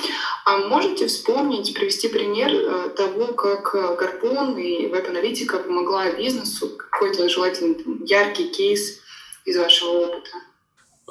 А 0.44 0.58
можете 0.58 1.06
вспомнить, 1.06 1.74
привести 1.74 2.08
пример 2.08 2.50
э, 2.52 2.88
того, 2.96 3.34
как 3.34 3.74
э, 3.74 3.96
Гарпун 3.96 4.56
и 4.56 4.86
веб-аналитика 4.86 5.58
помогла 5.58 6.10
бизнесу? 6.12 6.70
Какой-то 6.70 7.28
желательно 7.28 7.76
яркий 8.04 8.48
кейс 8.48 9.00
из 9.44 9.56
вашего 9.56 10.06
опыта? 10.06 10.30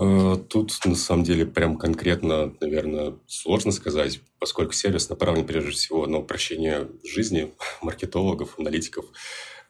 Э, 0.02 0.36
тут, 0.50 0.74
на 0.86 0.96
самом 0.96 1.24
деле, 1.24 1.46
прям 1.46 1.78
конкретно, 1.78 2.56
наверное, 2.60 3.20
сложно 3.28 3.72
сказать, 3.72 4.20
поскольку 4.40 4.74
сервис 4.74 5.10
направлен 5.10 5.46
прежде 5.46 5.72
всего 5.72 6.08
на 6.08 6.18
упрощение 6.18 6.90
жизни 7.04 7.54
маркетологов, 7.84 8.58
аналитиков, 8.58 9.06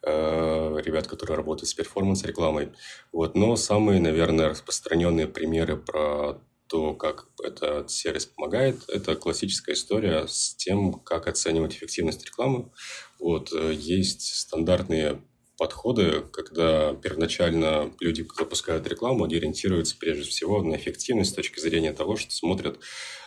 э, 0.03 0.77
ребят, 0.85 1.07
которые 1.07 1.35
работают 1.35 1.69
с 1.69 1.73
перформанс-рекламой. 1.73 2.69
Вот. 3.11 3.35
Но 3.35 3.57
самые, 3.57 3.99
наверное, 3.99 4.49
распространенные 4.49 5.27
примеры 5.27 5.75
про 5.75 6.39
то, 6.67 6.93
как 6.93 7.27
этот 7.43 7.91
сервис 7.91 8.25
помогает, 8.25 8.87
это 8.87 9.15
классическая 9.15 9.73
история 9.73 10.27
с 10.29 10.55
тем, 10.55 10.93
как 10.93 11.27
оценивать 11.27 11.75
эффективность 11.75 12.25
рекламы. 12.25 12.71
Вот. 13.19 13.51
Э, 13.51 13.73
есть 13.73 14.33
стандартные 14.33 15.21
подходы, 15.61 16.23
когда 16.33 16.95
первоначально 16.95 17.93
люди 17.99 18.25
запускают 18.35 18.87
рекламу, 18.87 19.25
они 19.25 19.35
ориентируются 19.35 19.95
прежде 19.95 20.23
всего 20.23 20.63
на 20.63 20.75
эффективность 20.75 21.29
с 21.29 21.35
точки 21.35 21.59
зрения 21.59 21.93
того, 21.93 22.15
что 22.15 22.31
смотрят 22.33 22.79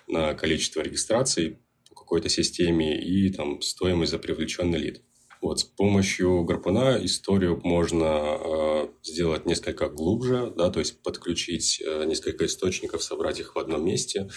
на 0.08 0.34
количество 0.34 0.80
регистраций 0.80 1.60
по 1.88 1.94
какой-то 1.94 2.28
системе 2.28 3.00
и 3.00 3.30
там 3.32 3.62
стоимость 3.62 4.10
за 4.10 4.18
привлеченный 4.18 4.80
лид. 4.80 5.02
Вот, 5.40 5.60
с 5.60 5.64
помощью 5.64 6.42
гарпуна 6.42 6.98
историю 7.04 7.60
можно 7.62 8.04
э, 8.04 8.88
сделать 9.04 9.46
несколько 9.46 9.88
глубже, 9.88 10.52
да, 10.56 10.70
то 10.70 10.80
есть 10.80 11.04
подключить 11.04 11.80
э, 11.86 12.04
несколько 12.04 12.46
источников, 12.46 13.04
собрать 13.04 13.38
их 13.38 13.54
в 13.54 13.60
одном 13.60 13.84
месте, 13.84 14.28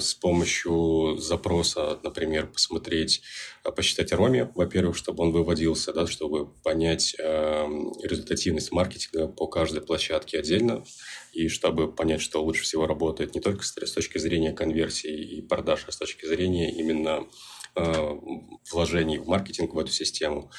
с 0.00 0.14
помощью 0.14 1.16
запроса, 1.18 1.98
например, 2.02 2.46
посмотреть, 2.46 3.22
э, 3.64 3.70
посчитать 3.70 4.12
ароме, 4.12 4.50
во-первых, 4.54 4.96
чтобы 4.96 5.22
он 5.24 5.32
выводился, 5.32 5.92
да, 5.92 6.06
чтобы 6.06 6.46
понять 6.46 7.14
э, 7.18 7.66
результативность 8.02 8.72
маркетинга 8.72 9.28
по 9.28 9.46
каждой 9.46 9.82
площадке 9.82 10.38
отдельно, 10.38 10.84
и 11.32 11.48
чтобы 11.48 11.92
понять, 11.92 12.22
что 12.22 12.42
лучше 12.42 12.62
всего 12.62 12.86
работает 12.86 13.34
не 13.34 13.40
только 13.40 13.64
с, 13.64 13.76
с 13.76 13.92
точки 13.92 14.18
зрения 14.18 14.52
конверсии 14.52 15.36
и 15.36 15.42
продаж, 15.42 15.84
а 15.86 15.92
с 15.92 15.98
точки 15.98 16.24
зрения 16.26 16.72
именно 16.72 17.26
э, 17.76 18.10
вложений 18.72 19.18
в 19.18 19.28
маркетинг 19.28 19.74
в 19.74 19.78
эту 19.78 19.92
систему. 19.92 20.50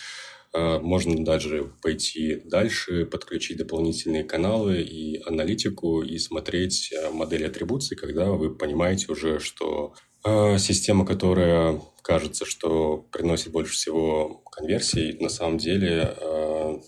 Э, 0.52 0.80
можно 0.80 1.24
даже 1.24 1.72
пойти 1.82 2.42
дальше, 2.46 3.06
подключить 3.06 3.58
дополнительные 3.58 4.24
каналы 4.24 4.82
и 4.82 5.22
аналитику 5.26 6.02
и 6.02 6.18
смотреть 6.18 6.92
э, 6.92 7.12
модели 7.12 7.44
атрибуции, 7.44 7.96
когда 7.96 8.32
вы 8.32 8.56
понимаете 8.56 9.12
уже, 9.12 9.40
что 9.40 9.94
э, 10.26 10.58
система, 10.58 11.06
которая 11.06 11.80
кажется, 12.02 12.46
что 12.46 13.06
приносит 13.12 13.52
больше 13.52 13.74
всего 13.74 14.42
конверсий, 14.52 15.18
на 15.20 15.30
самом 15.30 15.60
деле 15.60 16.16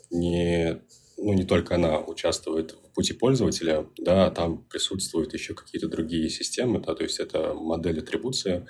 не, 0.10 0.82
ну, 1.18 1.34
не 1.34 1.44
только 1.44 1.75
она 1.75 2.00
участвует 2.00 2.72
в 2.72 2.96
пути 2.96 3.13
пользователя, 3.13 3.88
да, 3.98 4.32
там 4.32 4.63
присутствуют 4.63 5.34
еще 5.34 5.53
какие-то 5.53 5.88
другие 5.88 6.30
системы, 6.30 6.80
да, 6.80 6.96
то 6.96 7.03
есть 7.03 7.20
это 7.20 7.53
модель 7.53 8.00
атрибуции, 8.00 8.65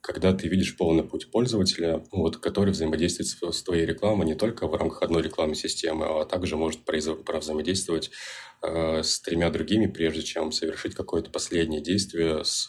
когда 0.00 0.32
ты 0.32 0.48
видишь 0.48 0.76
полный 0.76 1.04
путь 1.04 1.30
пользователя, 1.30 2.04
вот, 2.10 2.38
который 2.38 2.70
взаимодействует 2.70 3.28
с, 3.28 3.58
с 3.58 3.62
твоей 3.62 3.84
рекламой 3.84 4.26
не 4.26 4.34
только 4.34 4.66
в 4.66 4.74
рамках 4.74 5.02
одной 5.02 5.22
рекламной 5.22 5.56
системы, 5.56 6.06
а 6.06 6.24
также 6.24 6.56
может 6.56 6.80
взаимодействовать 6.86 8.10
э, 8.62 9.02
с 9.02 9.20
тремя 9.20 9.50
другими, 9.50 9.86
прежде 9.86 10.22
чем 10.22 10.52
совершить 10.52 10.94
какое-то 10.94 11.30
последнее 11.30 11.82
действие 11.82 12.44
с 12.44 12.66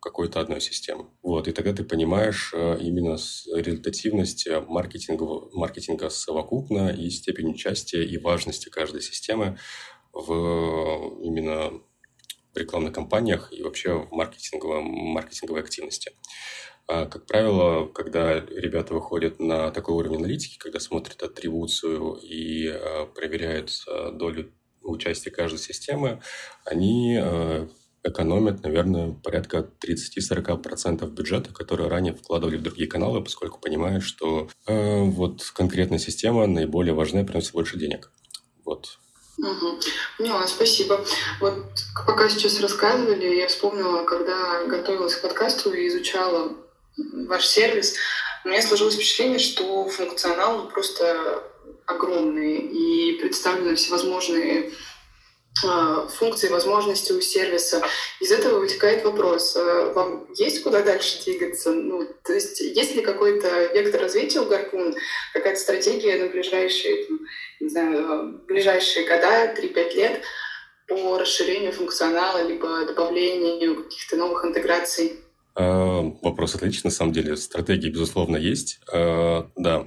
какой-то 0.00 0.40
одной 0.40 0.60
системой. 0.60 1.06
Вот, 1.22 1.48
и 1.48 1.52
тогда 1.52 1.72
ты 1.72 1.84
понимаешь 1.84 2.52
э, 2.54 2.78
именно 2.80 3.16
результативность 3.54 4.46
маркетинга, 4.68 5.48
маркетинга 5.52 6.10
совокупно 6.10 6.90
и 6.90 7.08
степень 7.08 7.50
участия 7.50 8.04
и 8.04 8.18
важности 8.18 8.68
каждой 8.68 9.00
системы 9.00 9.58
в 10.12 11.18
именно 11.22 11.72
в 12.54 12.58
рекламных 12.58 12.92
кампаниях 12.92 13.52
и 13.52 13.62
вообще 13.62 13.94
в 13.94 14.12
маркетинговом, 14.12 14.84
маркетинговой 14.84 15.62
активности. 15.62 16.12
А, 16.86 17.06
как 17.06 17.26
правило, 17.26 17.86
когда 17.86 18.40
ребята 18.40 18.94
выходят 18.94 19.40
на 19.40 19.70
такой 19.70 19.94
уровень 19.94 20.18
аналитики, 20.18 20.58
когда 20.58 20.80
смотрят 20.80 21.22
атрибуцию 21.22 22.18
и 22.22 22.68
а, 22.68 23.06
проверяют 23.06 23.70
а, 23.88 24.10
долю 24.10 24.52
участия 24.82 25.30
каждой 25.30 25.58
системы, 25.58 26.20
они 26.66 27.18
экономят, 28.02 28.62
наверное, 28.62 29.12
порядка 29.12 29.66
30-40% 29.82 31.08
бюджета, 31.10 31.54
которые 31.54 31.88
ранее 31.88 32.12
вкладывали 32.12 32.58
в 32.58 32.62
другие 32.62 32.86
каналы, 32.86 33.24
поскольку 33.24 33.58
понимают, 33.58 34.04
что 34.04 34.50
э, 34.66 35.02
вот 35.04 35.42
конкретная 35.54 35.98
система 35.98 36.46
наиболее 36.46 36.92
важная, 36.92 37.24
приносит 37.24 37.52
больше 37.52 37.78
денег. 37.78 38.12
Вот 38.66 38.98
Угу. 39.36 39.80
Поняла, 40.18 40.46
спасибо. 40.46 41.04
Вот 41.40 41.64
пока 42.06 42.28
сейчас 42.28 42.60
рассказывали, 42.60 43.34
я 43.34 43.48
вспомнила, 43.48 44.04
когда 44.04 44.64
готовилась 44.66 45.16
к 45.16 45.22
подкасту 45.22 45.72
и 45.72 45.88
изучала 45.88 46.52
ваш 46.96 47.46
сервис, 47.46 47.96
у 48.44 48.48
меня 48.48 48.62
сложилось 48.62 48.94
впечатление, 48.94 49.38
что 49.38 49.88
функционал 49.88 50.68
просто 50.68 51.42
огромный 51.86 52.56
и 52.56 53.18
представлены 53.18 53.74
всевозможные 53.74 54.70
а, 55.64 56.08
функции, 56.08 56.48
возможности 56.48 57.12
у 57.12 57.20
сервиса. 57.20 57.82
Из 58.20 58.32
этого 58.32 58.58
вытекает 58.58 59.04
вопрос, 59.04 59.56
а, 59.56 59.92
вам 59.92 60.26
есть 60.34 60.62
куда 60.62 60.82
дальше 60.82 61.22
двигаться? 61.24 61.70
Ну, 61.70 62.06
то 62.24 62.32
есть 62.32 62.60
есть 62.60 62.94
ли 62.94 63.02
какой-то 63.02 63.66
вектор 63.72 64.00
развития 64.02 64.40
у 64.40 64.46
Гарпун, 64.46 64.96
какая-то 65.32 65.60
стратегия 65.60 66.18
на 66.18 66.26
ближайшие, 66.26 67.06
не 67.60 67.68
знаю, 67.68 68.40
ближайшие 68.46 69.06
года, 69.06 69.54
3-5 69.56 69.94
лет 69.94 70.22
по 70.86 71.18
расширению 71.18 71.72
функционала, 71.72 72.42
либо 72.42 72.84
добавлению 72.84 73.84
каких-то 73.84 74.16
новых 74.16 74.44
интеграций? 74.44 75.23
А, 75.56 76.02
вопрос 76.22 76.54
отличный, 76.54 76.88
на 76.88 76.94
самом 76.94 77.12
деле. 77.12 77.36
Стратегии, 77.36 77.90
безусловно, 77.90 78.36
есть. 78.36 78.80
Да. 78.90 79.86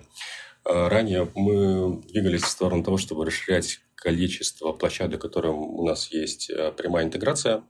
Ранее 0.63 1.31
мы 1.33 2.01
двигались 2.03 2.41
в 2.41 2.49
сторону 2.49 2.83
того, 2.83 2.97
чтобы 2.97 3.25
расширять 3.25 3.79
количество 3.97 4.71
площадок, 4.73 5.21
которым 5.21 5.57
у 5.57 5.85
нас 5.85 6.11
есть 6.11 6.49
э, 6.49 6.71
прямая 6.71 7.05
интеграция. 7.05 7.63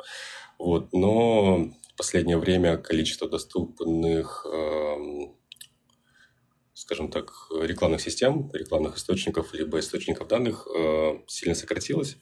Вот. 0.59 0.91
Но 0.93 1.69
в 1.93 1.95
последнее 1.97 2.37
время 2.37 2.77
количество 2.77 3.29
доступных, 3.29 4.45
эм, 4.45 5.36
скажем 6.77 7.09
так, 7.09 7.33
рекламных 7.51 8.01
систем, 8.01 8.51
рекламных 8.53 8.97
источников, 8.97 9.53
либо 9.53 9.79
источников 9.79 10.27
данных 10.27 10.67
э, 10.67 11.19
сильно 11.27 11.55
сократилось. 11.55 12.17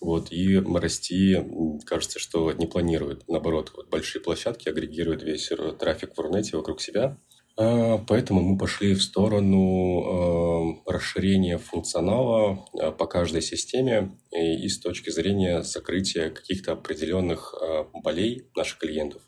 Вот, 0.00 0.30
и 0.30 0.58
расти, 0.58 1.36
кажется, 1.84 2.20
что 2.20 2.52
не 2.52 2.66
планирует. 2.66 3.26
Наоборот, 3.28 3.72
вот 3.74 3.88
большие 3.88 4.22
площадки 4.22 4.68
агрегируют 4.68 5.22
весь 5.22 5.50
трафик 5.78 6.16
в 6.16 6.20
Рунете 6.20 6.56
вокруг 6.56 6.80
себя– 6.80 7.18
а, 7.60 7.98
поэтому 8.06 8.40
мы 8.40 8.56
пошли 8.56 8.94
в 8.94 9.02
сторону 9.02 10.80
а, 10.86 10.92
расширения 10.92 11.58
функционала 11.58 12.64
а, 12.80 12.92
по 12.92 13.06
каждой 13.06 13.42
системе 13.42 14.16
и 14.30 14.68
с 14.68 14.78
точки 14.78 15.10
зрения 15.10 15.62
закрытия 15.62 16.30
каких-то 16.30 16.72
определенных 16.72 17.54
болей 17.92 18.48
наших 18.54 18.78
клиентов. 18.78 19.22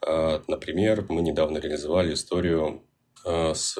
Например, 0.00 1.04
мы 1.08 1.20
недавно 1.20 1.58
реализовали 1.58 2.14
историю 2.14 2.85
с 3.26 3.76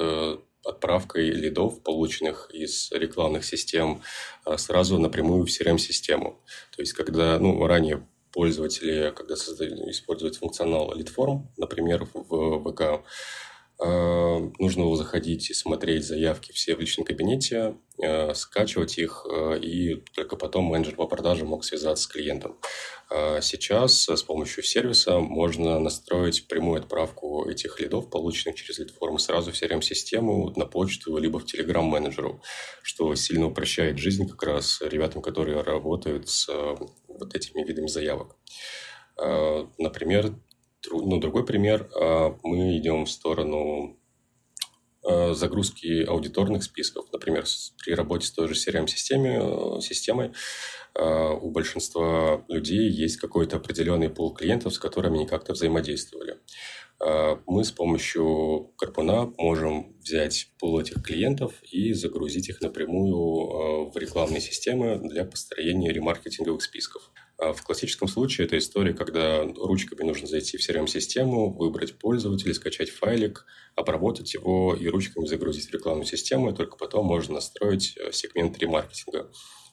отправкой 0.65 1.29
лидов, 1.29 1.81
полученных 1.81 2.49
из 2.51 2.91
рекламных 2.91 3.45
систем, 3.45 4.01
сразу 4.57 4.99
напрямую 4.99 5.45
в 5.45 5.49
CRM-систему. 5.49 6.43
То 6.75 6.81
есть, 6.81 6.91
когда 6.91 7.39
ну, 7.39 7.65
ранее 7.65 8.05
пользователи, 8.33 9.13
когда 9.15 9.37
создали, 9.37 9.89
используют 9.89 10.35
функционал 10.35 10.93
лидформ, 10.93 11.49
например, 11.55 12.05
в 12.13 12.69
ВК, 12.69 12.81
Э, 12.81 13.03
нужно 13.79 14.83
было 14.85 14.97
заходить 14.97 15.51
и 15.51 15.53
смотреть 15.53 16.03
заявки 16.05 16.51
все 16.51 16.75
в 16.75 16.79
личном 16.79 17.05
кабинете, 17.05 17.77
э, 18.01 18.33
скачивать 18.33 18.97
их, 18.97 19.25
э, 19.31 19.59
и 19.59 20.03
только 20.15 20.35
потом 20.35 20.65
менеджер 20.65 20.95
по 20.95 21.05
продажам 21.05 21.49
мог 21.49 21.63
связаться 21.63 22.03
с 22.03 22.07
клиентом. 22.07 22.57
Сейчас 23.39 24.09
с 24.09 24.21
помощью 24.23 24.63
сервиса 24.63 25.19
можно 25.19 25.79
настроить 25.79 26.49
прямую 26.49 26.81
отправку 26.81 27.47
этих 27.49 27.79
лидов, 27.79 28.09
полученных 28.09 28.57
через 28.57 28.79
лидформы, 28.79 29.17
сразу 29.17 29.53
в 29.53 29.55
CRM-систему, 29.55 30.51
на 30.57 30.65
почту, 30.65 31.17
либо 31.17 31.39
в 31.39 31.45
Telegram-менеджеру, 31.45 32.41
что 32.83 33.15
сильно 33.15 33.47
упрощает 33.47 33.97
жизнь 33.97 34.27
как 34.27 34.43
раз 34.43 34.81
ребятам, 34.81 35.21
которые 35.21 35.61
работают 35.61 36.27
с 36.27 36.49
вот 36.49 37.33
этими 37.33 37.63
видами 37.63 37.87
заявок. 37.87 38.35
Например, 39.77 40.35
ну, 40.91 41.19
другой 41.19 41.45
пример. 41.45 41.89
А, 41.95 42.37
мы 42.43 42.77
идем 42.77 43.05
в 43.05 43.11
сторону 43.11 43.97
а, 45.03 45.33
загрузки 45.33 46.03
аудиторных 46.03 46.63
списков. 46.63 47.05
Например, 47.11 47.45
при 47.83 47.93
работе 47.93 48.27
с 48.27 48.31
той 48.31 48.47
же 48.47 48.53
CRM-системой, 48.53 49.81
системой 49.81 50.31
а, 50.93 51.33
у 51.33 51.51
большинства 51.51 52.43
людей 52.47 52.89
есть 52.89 53.17
какой-то 53.17 53.57
определенный 53.57 54.09
пул 54.09 54.33
клиентов, 54.33 54.73
с 54.73 54.79
которыми 54.79 55.17
они 55.17 55.27
как-то 55.27 55.53
взаимодействовали. 55.53 56.39
Мы 57.45 57.63
с 57.63 57.71
помощью 57.71 58.73
Карпуна 58.75 59.31
можем 59.37 59.95
взять 59.99 60.47
пул 60.57 60.79
этих 60.79 61.03
клиентов 61.03 61.53
и 61.61 61.93
загрузить 61.93 62.49
их 62.49 62.59
напрямую 62.59 63.91
в 63.91 63.97
рекламные 63.97 64.41
системы 64.41 64.97
для 65.07 65.23
построения 65.23 65.93
ремаркетинговых 65.93 66.63
списков. 66.63 67.11
А 67.39 67.53
в 67.53 67.61
классическом 67.61 68.07
случае 68.07 68.47
это 68.47 68.57
история, 68.57 68.93
когда 68.93 69.43
ручками 69.43 70.03
нужно 70.03 70.27
зайти 70.27 70.57
в 70.57 70.67
CRM-систему, 70.67 71.53
выбрать 71.53 71.99
пользователя, 71.99 72.53
скачать 72.53 72.89
файлик, 72.89 73.45
обработать 73.75 74.33
его 74.33 74.75
и 74.75 74.87
ручками 74.87 75.27
загрузить 75.27 75.69
в 75.69 75.73
рекламную 75.73 76.07
систему, 76.07 76.49
и 76.49 76.55
только 76.55 76.77
потом 76.77 77.05
можно 77.05 77.35
настроить 77.35 77.95
э, 77.97 78.11
сегмент 78.11 78.57
ремаркетинга. 78.57 79.29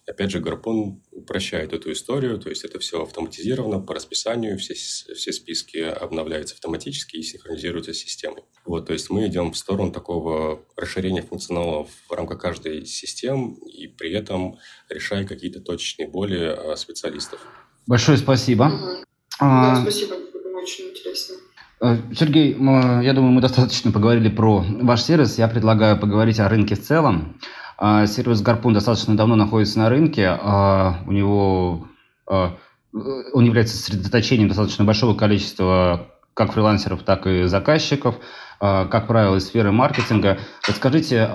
Опять 0.06 0.30
же, 0.30 0.40
Гарпун 0.40 1.02
упрощает 1.12 1.72
эту 1.72 1.90
историю, 1.92 2.38
то 2.38 2.50
есть 2.50 2.62
это 2.62 2.78
все 2.78 3.02
автоматизировано 3.02 3.80
по 3.80 3.94
расписанию, 3.94 4.58
все, 4.58 4.74
все 4.74 5.32
списки 5.32 5.78
обновляются 5.78 6.54
автоматически 6.54 7.16
и 7.16 7.22
синхронизируются 7.22 7.94
с 7.94 7.98
системой. 7.98 8.42
Вот, 8.66 8.86
то 8.86 8.92
есть 8.92 9.08
мы 9.08 9.26
идем 9.26 9.52
в 9.52 9.56
сторону 9.56 9.92
такого 9.92 10.62
расширения 10.76 11.22
функционала 11.22 11.84
в 11.84 12.12
рамках 12.12 12.38
каждой 12.38 12.84
системы 12.84 13.56
и 13.66 13.86
при 13.86 14.12
этом 14.12 14.58
решая 14.90 15.26
какие-то 15.26 15.60
точечные 15.60 16.06
боли 16.06 16.54
а, 16.54 16.76
специалистов. 16.76 17.40
Большое 17.86 18.18
спасибо. 18.18 18.64
Угу. 18.64 19.04
А... 19.40 19.76
Да, 19.76 19.82
спасибо, 19.82 20.16
очень 20.62 20.90
интересно. 20.90 21.36
Э, 21.80 21.96
Сергей, 22.14 22.52
я 22.52 23.12
думаю, 23.14 23.32
мы 23.32 23.40
достаточно 23.40 23.90
поговорили 23.90 24.28
про 24.28 24.64
ваш 24.82 25.02
сервис. 25.02 25.38
Я 25.38 25.48
предлагаю 25.48 25.98
поговорить 25.98 26.40
о 26.40 26.48
рынке 26.48 26.74
в 26.74 26.82
целом. 26.82 27.40
А, 27.76 28.06
сервис 28.06 28.42
Гарпун 28.42 28.74
достаточно 28.74 29.16
давно 29.16 29.36
находится 29.36 29.78
на 29.78 29.88
рынке. 29.88 30.26
А, 30.28 31.00
у 31.06 31.12
него 31.12 31.88
а, 32.26 32.56
он 32.92 33.44
является 33.44 33.76
сосредоточением 33.76 34.48
достаточно 34.48 34.84
большого 34.84 35.14
количества 35.14 36.08
как 36.34 36.52
фрилансеров, 36.52 37.02
так 37.02 37.26
и 37.26 37.44
заказчиков, 37.44 38.16
как 38.58 39.06
правило, 39.06 39.36
из 39.36 39.46
сферы 39.46 39.70
маркетинга. 39.70 40.38
Расскажите, 40.66 41.28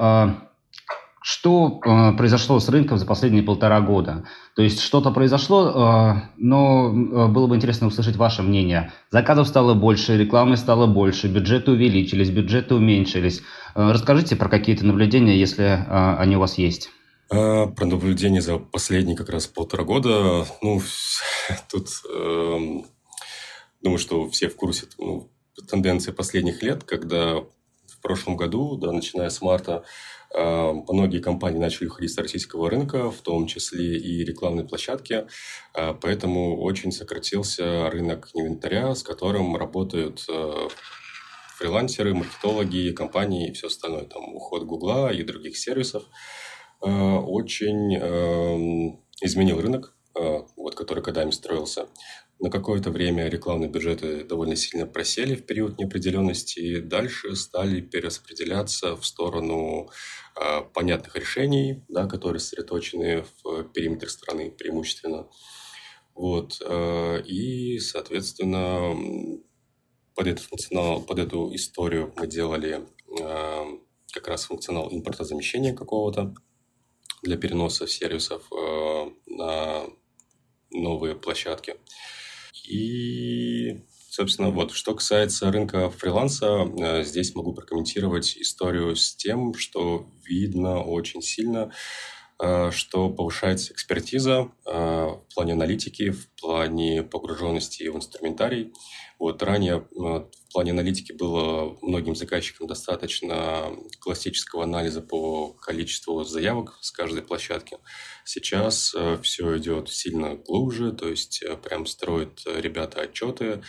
что 1.22 1.80
э, 1.84 2.18
произошло 2.18 2.60
с 2.60 2.70
рынком 2.70 2.98
за 2.98 3.06
последние 3.06 3.44
полтора 3.44 3.82
года? 3.82 4.26
То 4.56 4.62
есть 4.62 4.80
что-то 4.82 5.12
произошло, 5.12 5.70
э, 5.70 6.30
но 6.38 6.90
э, 6.90 7.28
было 7.28 7.48
бы 7.48 7.56
интересно 7.56 7.88
услышать 7.88 8.16
ваше 8.16 8.42
мнение. 8.42 8.94
Заказов 9.12 9.48
стало 9.48 9.74
больше, 9.74 10.18
рекламы 10.18 10.58
стало 10.58 10.88
больше, 10.88 11.28
бюджеты 11.28 11.72
увеличились, 11.72 12.30
бюджеты 12.30 12.76
уменьшились. 12.76 13.42
Э, 13.76 13.92
расскажите 13.92 14.36
про 14.36 14.50
какие-то 14.50 14.86
наблюдения, 14.86 15.38
если 15.38 15.66
э, 15.66 16.16
они 16.18 16.38
у 16.38 16.40
вас 16.40 16.58
есть. 16.58 16.90
Э, 17.32 17.68
про 17.68 17.86
наблюдения 17.86 18.42
за 18.42 18.58
последние 18.58 19.16
как 19.16 19.30
раз 19.30 19.46
полтора 19.46 19.84
года. 19.84 20.46
Ну, 20.62 20.82
тут 21.72 21.88
э, 22.12 22.60
думаю, 23.82 24.00
что 24.00 24.30
все 24.30 24.50
в 24.50 24.56
курсе 24.56 24.88
ну, 24.98 25.30
тенденции 25.70 26.12
последних 26.12 26.64
лет, 26.64 26.84
когда 26.86 27.36
в 27.36 28.02
прошлом 28.02 28.38
году, 28.38 28.78
да, 28.78 28.92
начиная 28.92 29.30
с 29.30 29.42
марта, 29.42 29.84
многие 30.34 31.20
компании 31.22 31.58
начали 31.60 31.88
уходить 31.88 32.14
с 32.14 32.18
российского 32.18 32.70
рынка, 32.70 33.10
в 33.10 33.22
том 33.22 33.48
числе 33.48 33.98
и 33.98 34.24
рекламные 34.24 34.68
площадки, 34.68 35.26
а, 35.74 35.94
поэтому 35.94 36.62
очень 36.62 36.92
сократился 36.92 37.90
рынок 37.90 38.30
инвентаря, 38.34 38.94
с 38.94 39.02
которым 39.02 39.56
работают 39.56 40.24
а, 40.30 40.68
фрилансеры, 41.58 42.14
маркетологи, 42.14 42.92
компании 42.92 43.50
и 43.50 43.54
все 43.54 43.68
остальное, 43.68 44.06
там 44.06 44.36
уход 44.36 44.64
Гугла 44.64 45.12
и 45.12 45.24
других 45.24 45.58
сервисов 45.58 46.04
очень 46.82 47.96
изменил 49.22 49.60
рынок, 49.60 49.94
вот, 50.56 50.76
который 50.76 51.04
годами 51.04 51.32
строился. 51.32 51.88
На 52.42 52.50
какое-то 52.50 52.90
время 52.90 53.28
рекламные 53.28 53.70
бюджеты 53.70 54.24
довольно 54.24 54.56
сильно 54.56 54.88
просели 54.88 55.36
в 55.36 55.46
период 55.46 55.78
неопределенности, 55.78 56.60
и 56.60 56.80
дальше 56.80 57.36
стали 57.36 57.82
перераспределяться 57.82 58.96
в 58.96 59.06
сторону 59.06 59.90
э, 60.40 60.62
понятных 60.74 61.18
решений, 61.18 61.84
да, 61.90 62.08
которые 62.08 62.40
сосредоточены 62.40 63.26
в 63.44 63.64
периметре 63.74 64.08
страны 64.08 64.52
преимущественно. 64.52 65.28
Вот, 66.16 66.62
э, 66.66 67.22
и, 67.26 67.78
соответственно, 67.80 68.96
под 70.16 70.28
этот 70.28 70.46
функционал, 70.46 71.02
под 71.02 71.20
эту 71.20 71.54
историю 71.56 72.14
мы 72.16 72.26
делали 72.26 72.86
э, 73.20 73.66
как 74.14 74.28
раз 74.30 74.46
функционал 74.46 74.90
импортозамещения 74.92 75.74
какого-то 75.74 76.34
для 77.22 77.38
переноса 77.38 77.86
сервисов 77.86 78.44
э, 78.52 79.12
на 79.28 79.84
новые 80.72 81.16
площадки. 81.16 81.76
И, 82.70 83.82
собственно, 84.10 84.52
вот, 84.52 84.72
что 84.74 84.94
касается 84.94 85.52
рынка 85.52 85.90
фриланса, 85.90 86.68
э, 86.80 87.04
здесь 87.04 87.34
могу 87.34 87.54
прокомментировать 87.54 88.38
историю 88.38 88.96
с 88.96 89.16
тем, 89.16 89.56
что 89.56 90.08
видно 90.24 90.84
очень 90.84 91.24
сильно 91.24 91.72
что 92.72 93.10
повышается 93.10 93.74
экспертиза 93.74 94.50
э, 94.66 94.72
в 94.72 95.22
плане 95.36 95.54
аналитики, 95.54 96.12
в 96.12 96.30
плане 96.40 97.04
погруженности 97.04 97.90
в 97.90 97.98
инструментарий. 97.98 98.72
Вот 99.20 99.44
ранее 99.44 99.86
в 99.92 100.30
плане 100.54 100.72
аналитики 100.72 101.12
было 101.12 101.78
многим 101.82 102.16
заказчикам 102.16 102.68
достаточно 102.68 103.76
классического 104.00 104.64
анализа 104.64 105.02
по 105.02 105.52
количеству 105.52 106.24
заявок 106.24 106.78
с 106.80 106.90
каждой 106.92 107.22
площадки. 107.22 107.78
Сейчас 108.24 108.96
все 109.22 109.58
идет 109.58 109.90
сильно 109.90 110.36
глубже, 110.36 110.94
то 110.94 111.10
есть 111.10 111.44
прям 111.64 111.86
строят 111.86 112.44
ребята 112.46 113.02
отчеты, 113.02 113.62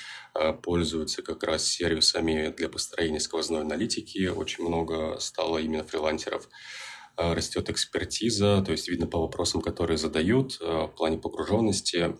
пользуются 0.62 1.22
как 1.22 1.42
раз 1.42 1.66
сервисами 1.66 2.54
для 2.56 2.68
построения 2.68 3.18
сквозной 3.18 3.62
аналитики. 3.62 4.28
Очень 4.28 4.68
много 4.68 5.18
стало 5.18 5.58
именно 5.58 5.82
фрилансеров. 5.82 6.48
Э, 7.20 7.34
растет 7.34 7.68
экспертиза, 7.68 8.62
то 8.64 8.72
есть 8.72 8.88
видно 8.88 9.06
по 9.06 9.20
вопросам, 9.20 9.60
которые 9.60 9.98
задают 9.98 10.56
э, 10.60 10.64
в 10.64 10.88
плане 10.96 11.18
погруженности. 11.18 12.16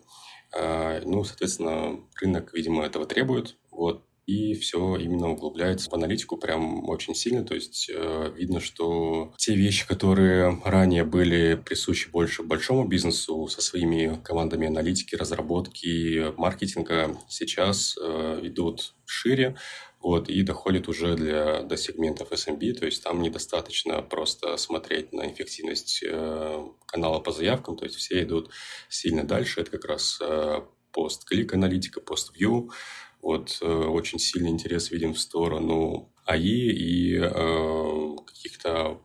Э, 0.55 1.01
ну, 1.05 1.23
соответственно, 1.23 1.99
рынок, 2.21 2.53
видимо, 2.53 2.85
этого 2.85 3.07
требует. 3.07 3.57
Вот 3.71 4.05
и 4.25 4.53
все 4.53 4.95
именно 4.97 5.29
углубляется 5.29 5.89
в 5.89 5.93
аналитику 5.93 6.37
прям 6.37 6.87
очень 6.89 7.15
сильно. 7.15 7.43
То 7.43 7.55
есть 7.55 7.89
э, 7.93 8.33
видно, 8.35 8.59
что 8.59 9.33
те 9.37 9.55
вещи, 9.55 9.87
которые 9.87 10.61
ранее 10.63 11.03
были 11.03 11.55
присущи 11.55 12.09
больше 12.09 12.43
большому 12.43 12.87
бизнесу 12.87 13.47
со 13.47 13.61
своими 13.61 14.19
командами 14.23 14.67
аналитики, 14.67 15.15
разработки, 15.15 16.33
маркетинга, 16.37 17.17
сейчас 17.27 17.97
э, 18.01 18.39
идут 18.43 18.93
шире, 19.05 19.55
вот, 20.01 20.29
и 20.29 20.41
доходит 20.41 20.87
уже 20.87 21.15
для, 21.15 21.61
до 21.61 21.77
сегментов 21.77 22.31
SMB, 22.31 22.73
то 22.73 22.85
есть 22.85 23.03
там 23.03 23.21
недостаточно 23.21 24.01
просто 24.01 24.57
смотреть 24.57 25.13
на 25.13 25.31
эффективность 25.31 26.03
э, 26.03 26.65
канала 26.87 27.19
по 27.19 27.31
заявкам, 27.31 27.77
то 27.77 27.85
есть 27.85 27.97
все 27.97 28.23
идут 28.23 28.49
сильно 28.89 29.23
дальше, 29.23 29.61
это 29.61 29.71
как 29.71 29.85
раз 29.85 30.17
э, 30.21 30.61
пост-клик 30.91 31.53
аналитика, 31.53 32.01
пост-вью, 32.01 32.71
вот 33.21 33.59
э, 33.61 33.65
очень 33.65 34.19
сильный 34.19 34.49
интерес 34.49 34.91
видим 34.91 35.13
в 35.13 35.19
сторону 35.19 36.11
АИ 36.25 36.71
и 36.71 37.17
э, 37.17 38.15
каких-то 38.25 39.01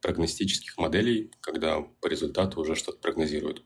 прогностических 0.00 0.78
моделей, 0.78 1.30
когда 1.40 1.80
по 1.80 2.06
результату 2.06 2.60
уже 2.60 2.74
что-то 2.74 2.98
прогнозируют. 2.98 3.64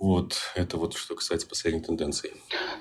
Вот, 0.00 0.38
это 0.54 0.78
вот 0.78 0.96
что 0.96 1.14
касается 1.14 1.46
последних 1.46 1.84
тенденций. 1.84 2.30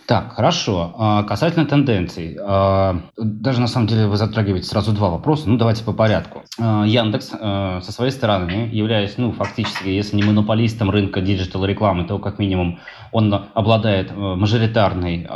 Так, 0.08 0.36
хорошо. 0.36 0.96
А, 0.98 1.24
касательно 1.24 1.66
тенденций. 1.66 2.38
А, 2.42 3.02
даже 3.18 3.60
на 3.60 3.68
самом 3.68 3.88
деле 3.88 4.08
вы 4.08 4.16
затрагиваете 4.16 4.68
сразу 4.68 4.94
два 4.94 5.10
вопроса. 5.10 5.50
Ну, 5.50 5.58
давайте 5.58 5.84
по 5.84 5.92
порядку. 5.92 6.44
А, 6.58 6.86
Яндекс 6.86 7.28
со 7.28 7.92
своей 7.92 8.12
стороны, 8.12 8.70
являясь, 8.72 9.18
ну, 9.18 9.34
фактически, 9.34 9.90
если 9.90 10.16
не 10.16 10.24
монополистом 10.24 10.90
рынка 10.90 11.20
digital-рекламы, 11.20 12.06
то 12.06 12.20
как 12.20 12.40
минимум 12.40 12.80
он 13.12 13.34
обладает 13.54 14.16
мажоритарной 14.16 15.28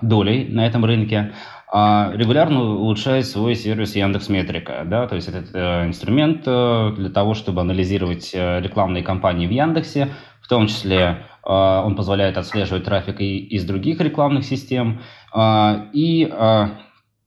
долей 0.00 0.48
на 0.48 0.66
этом 0.66 0.84
рынке 0.86 1.34
регулярно 1.72 2.62
улучшает 2.62 3.26
свой 3.26 3.56
сервис 3.56 3.96
Яндекс 3.96 4.28
Метрика, 4.28 4.84
да, 4.86 5.08
то 5.08 5.16
есть 5.16 5.28
это 5.28 5.44
э, 5.52 5.86
инструмент 5.86 6.42
э, 6.46 6.92
для 6.96 7.10
того, 7.10 7.34
чтобы 7.34 7.60
анализировать 7.60 8.30
э, 8.32 8.60
рекламные 8.60 9.02
кампании 9.02 9.48
в 9.48 9.50
Яндексе, 9.50 10.10
в 10.46 10.48
том 10.48 10.68
числе 10.68 11.26
а, 11.42 11.82
он 11.84 11.96
позволяет 11.96 12.38
отслеживать 12.38 12.84
трафик 12.84 13.20
и 13.20 13.36
из 13.38 13.64
других 13.64 14.00
рекламных 14.00 14.44
систем. 14.44 15.00
А, 15.32 15.88
и 15.92 16.24
а, 16.30 16.78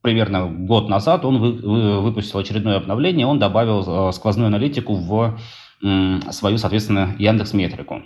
примерно 0.01 0.47
год 0.47 0.88
назад 0.88 1.25
он 1.25 1.38
выпустил 2.01 2.39
очередное 2.39 2.77
обновление, 2.77 3.27
он 3.27 3.38
добавил 3.38 4.13
сквозную 4.13 4.47
аналитику 4.47 4.95
в 4.95 5.38
свою, 6.32 6.58
соответственно, 6.58 7.13
Яндекс 7.19 7.53
Метрику. 7.53 8.03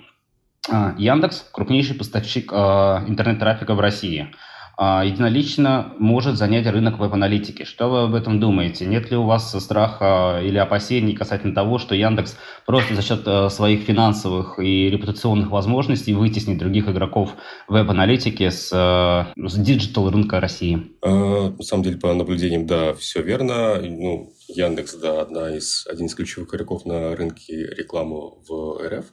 Яндекс– 0.97 1.47
крупнейший 1.53 1.95
поставщик 1.95 2.51
интернет-трафика 2.51 3.75
в 3.75 3.79
России– 3.79 4.29
единолично 4.77 5.93
может 5.99 6.35
занять 6.35 6.65
рынок 6.65 6.97
веб-аналитики. 6.97 7.63
Что 7.63 7.89
вы 7.89 8.03
об 8.03 8.15
этом 8.15 8.39
думаете? 8.39 8.85
Нет 8.85 9.11
ли 9.11 9.17
у 9.17 9.23
вас 9.23 9.51
страха 9.63 10.41
или 10.43 10.57
опасений 10.57 11.15
касательно 11.15 11.53
того, 11.53 11.77
что 11.77 11.93
Яндекс 11.93 12.37
просто 12.65 12.95
за 12.95 13.03
счет 13.03 13.21
э, 13.25 13.49
своих 13.49 13.81
финансовых 13.83 14.57
и 14.57 14.89
репутационных 14.89 15.51
возможностей 15.51 16.13
вытеснит 16.13 16.57
других 16.57 16.87
игроков 16.89 17.35
веб-аналитики 17.67 18.49
с, 18.49 18.71
э, 18.73 19.47
с 19.47 19.53
диджитал 19.55 20.09
рынка 20.09 20.39
России? 20.39 20.91
А, 21.03 21.49
на 21.51 21.63
самом 21.63 21.83
деле, 21.83 21.97
по 21.97 22.13
наблюдениям, 22.13 22.65
да, 22.65 22.93
все 22.93 23.21
верно. 23.21 23.79
Ну, 23.79 24.33
Яндекс, 24.47 24.95
да, 24.95 25.21
одна 25.21 25.55
из, 25.55 25.85
один 25.87 26.07
из 26.07 26.15
ключевых 26.15 26.53
игроков 26.53 26.85
на 26.85 27.15
рынке 27.15 27.67
рекламы 27.77 28.31
в 28.47 28.79
РФ. 28.83 29.05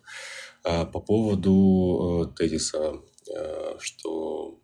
А 0.65 0.87
по 0.87 1.01
поводу 1.01 2.31
э, 2.33 2.37
тезиса, 2.37 2.95
что 3.79 4.60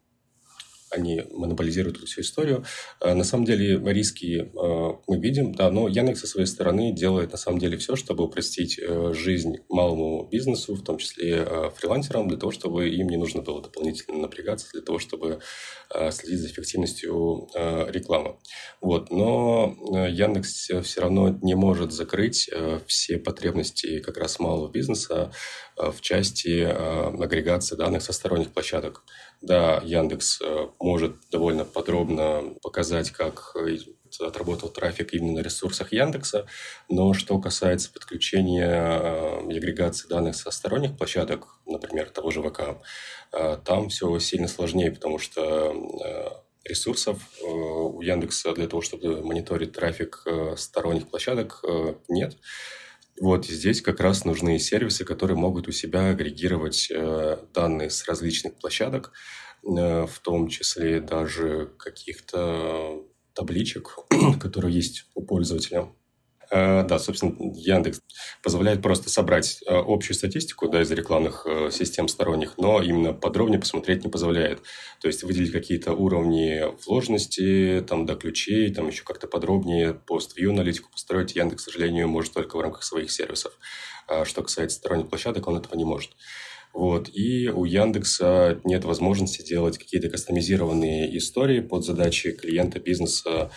они 0.90 1.22
монополизируют 1.30 1.98
всю 1.98 2.20
историю. 2.20 2.64
А, 3.00 3.14
на 3.14 3.24
самом 3.24 3.44
деле 3.44 3.78
риски 3.92 4.50
а, 4.56 5.00
мы 5.06 5.18
видим, 5.18 5.52
да, 5.52 5.70
но 5.70 5.88
Яндекс 5.88 6.20
со 6.20 6.26
своей 6.26 6.46
стороны 6.46 6.92
делает 6.92 7.32
на 7.32 7.38
самом 7.38 7.58
деле 7.58 7.76
все, 7.76 7.96
чтобы 7.96 8.24
упростить 8.24 8.78
э, 8.78 9.12
жизнь 9.14 9.56
малому 9.68 10.28
бизнесу, 10.30 10.74
в 10.74 10.82
том 10.82 10.98
числе 10.98 11.44
э, 11.46 11.70
фрилансерам, 11.76 12.28
для 12.28 12.36
того, 12.36 12.52
чтобы 12.52 12.88
им 12.88 13.08
не 13.08 13.16
нужно 13.16 13.42
было 13.42 13.62
дополнительно 13.62 14.18
напрягаться, 14.18 14.68
для 14.72 14.82
того, 14.82 14.98
чтобы 14.98 15.40
э, 15.94 16.10
следить 16.10 16.40
за 16.40 16.48
эффективностью 16.48 17.48
рекламы. 17.88 18.36
Вот. 18.80 19.10
Но 19.10 19.76
Яндекс 20.08 20.70
все 20.82 21.00
равно 21.00 21.38
не 21.42 21.54
может 21.54 21.92
закрыть 21.92 22.50
все 22.86 23.18
потребности 23.18 24.00
как 24.00 24.16
раз 24.16 24.38
малого 24.38 24.70
бизнеса 24.70 25.32
в 25.76 26.00
части 26.00 26.62
агрегации 26.62 27.76
данных 27.76 28.02
со 28.02 28.12
сторонних 28.12 28.52
площадок. 28.52 29.02
Да, 29.46 29.80
Яндекс 29.84 30.40
э, 30.42 30.66
может 30.80 31.14
довольно 31.30 31.64
подробно 31.64 32.56
показать, 32.62 33.12
как 33.12 33.52
э, 33.54 33.76
отработал 34.18 34.70
трафик 34.70 35.14
именно 35.14 35.34
на 35.34 35.38
ресурсах 35.44 35.92
Яндекса, 35.92 36.48
но 36.88 37.12
что 37.12 37.38
касается 37.38 37.92
подключения 37.92 38.68
э, 38.68 39.48
и 39.48 39.56
агрегации 39.56 40.08
данных 40.08 40.34
со 40.34 40.50
сторонних 40.50 40.96
площадок, 40.96 41.60
например, 41.64 42.10
того 42.10 42.32
же 42.32 42.42
ВК, 42.42 42.82
там 43.64 43.88
все 43.88 44.18
сильно 44.18 44.48
сложнее, 44.48 44.90
потому 44.90 45.18
что 45.18 46.44
ресурсов 46.64 47.18
у 47.42 48.00
Яндекса 48.00 48.52
для 48.52 48.66
того, 48.66 48.82
чтобы 48.82 49.22
мониторить 49.22 49.72
трафик 49.72 50.24
сторонних 50.56 51.08
площадок, 51.08 51.62
нет. 52.08 52.36
Вот 53.20 53.46
здесь 53.46 53.80
как 53.80 54.00
раз 54.00 54.24
нужны 54.24 54.58
сервисы, 54.58 55.04
которые 55.04 55.36
могут 55.36 55.68
у 55.68 55.72
себя 55.72 56.10
агрегировать 56.10 56.88
э, 56.90 57.38
данные 57.54 57.90
с 57.90 58.06
различных 58.06 58.54
площадок, 58.56 59.12
э, 59.62 60.06
в 60.06 60.18
том 60.20 60.48
числе 60.48 61.00
даже 61.00 61.72
каких-то 61.78 63.04
табличек, 63.32 63.96
которые 64.40 64.74
есть 64.74 65.06
у 65.14 65.22
пользователя. 65.22 65.88
Э, 66.50 66.84
да, 66.84 66.98
собственно, 66.98 67.34
Яндекс 67.54 68.00
позволяет 68.42 68.82
просто 68.82 69.10
собрать 69.10 69.60
э, 69.66 69.74
общую 69.74 70.14
статистику 70.14 70.68
да, 70.68 70.82
из 70.82 70.90
рекламных 70.90 71.46
э, 71.46 71.70
систем 71.70 72.08
сторонних, 72.08 72.56
но 72.58 72.82
именно 72.82 73.12
подробнее 73.12 73.58
посмотреть 73.58 74.04
не 74.04 74.10
позволяет. 74.10 74.60
То 75.00 75.08
есть 75.08 75.22
выделить 75.22 75.52
какие-то 75.52 75.92
уровни 75.92 76.62
вложенности, 76.86 77.84
там, 77.88 78.06
до 78.06 78.14
ключей, 78.14 78.72
там 78.72 78.88
еще 78.88 79.02
как-то 79.02 79.26
подробнее 79.26 79.94
пост-вью 79.94 80.52
аналитику 80.52 80.90
построить 80.90 81.34
Яндекс, 81.34 81.64
к 81.64 81.70
сожалению, 81.70 82.08
может 82.08 82.32
только 82.32 82.56
в 82.56 82.60
рамках 82.60 82.82
своих 82.82 83.10
сервисов. 83.10 83.52
А 84.08 84.24
что 84.24 84.42
касается 84.42 84.78
сторонних 84.78 85.08
площадок, 85.08 85.48
он 85.48 85.56
этого 85.56 85.76
не 85.76 85.84
может. 85.84 86.12
Вот. 86.72 87.08
И 87.08 87.48
у 87.48 87.64
Яндекса 87.64 88.60
нет 88.64 88.84
возможности 88.84 89.42
делать 89.42 89.78
какие-то 89.78 90.10
кастомизированные 90.10 91.16
истории 91.16 91.60
под 91.60 91.84
задачи 91.84 92.32
клиента, 92.32 92.78
бизнеса, 92.78 93.50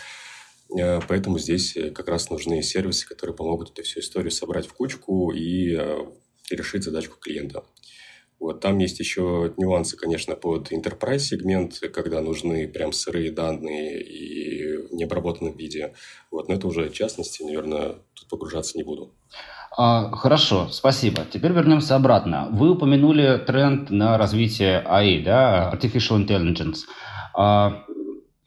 поэтому 1.08 1.38
здесь 1.38 1.76
э, 1.76 1.90
как 1.90 2.08
раз 2.08 2.30
нужны 2.30 2.62
сервисы, 2.62 3.06
которые 3.06 3.36
помогут 3.36 3.70
эту 3.70 3.82
всю 3.82 4.00
историю 4.00 4.30
собрать 4.30 4.66
в 4.66 4.72
кучку 4.72 5.32
и 5.32 5.76
э, 5.76 5.98
решить 6.50 6.84
задачку 6.84 7.18
клиента. 7.20 7.64
Вот. 8.38 8.60
Там 8.60 8.78
есть 8.78 8.98
еще 8.98 9.52
нюансы, 9.58 9.96
конечно, 9.96 10.34
под 10.34 10.72
enterprise 10.72 11.18
сегмент, 11.18 11.78
когда 11.92 12.22
нужны 12.22 12.66
прям 12.68 12.92
сырые 12.92 13.30
данные 13.30 14.02
и 14.02 14.76
в 14.88 14.94
необработанном 14.94 15.56
виде. 15.56 15.94
Вот. 16.30 16.48
Но 16.48 16.54
это 16.54 16.66
уже 16.66 16.88
частности, 16.88 17.42
наверное, 17.42 17.96
тут 18.14 18.28
погружаться 18.30 18.78
не 18.78 18.82
буду. 18.82 19.12
А, 19.76 20.10
хорошо, 20.16 20.68
спасибо. 20.70 21.22
Теперь 21.30 21.52
вернемся 21.52 21.96
обратно. 21.96 22.48
Вы 22.50 22.70
упомянули 22.70 23.38
тренд 23.46 23.90
на 23.90 24.16
развитие 24.18 24.84
AI, 24.86 25.22
да, 25.22 25.72
Artificial 25.74 26.26
Intelligence. 26.26 26.86
А, 27.34 27.84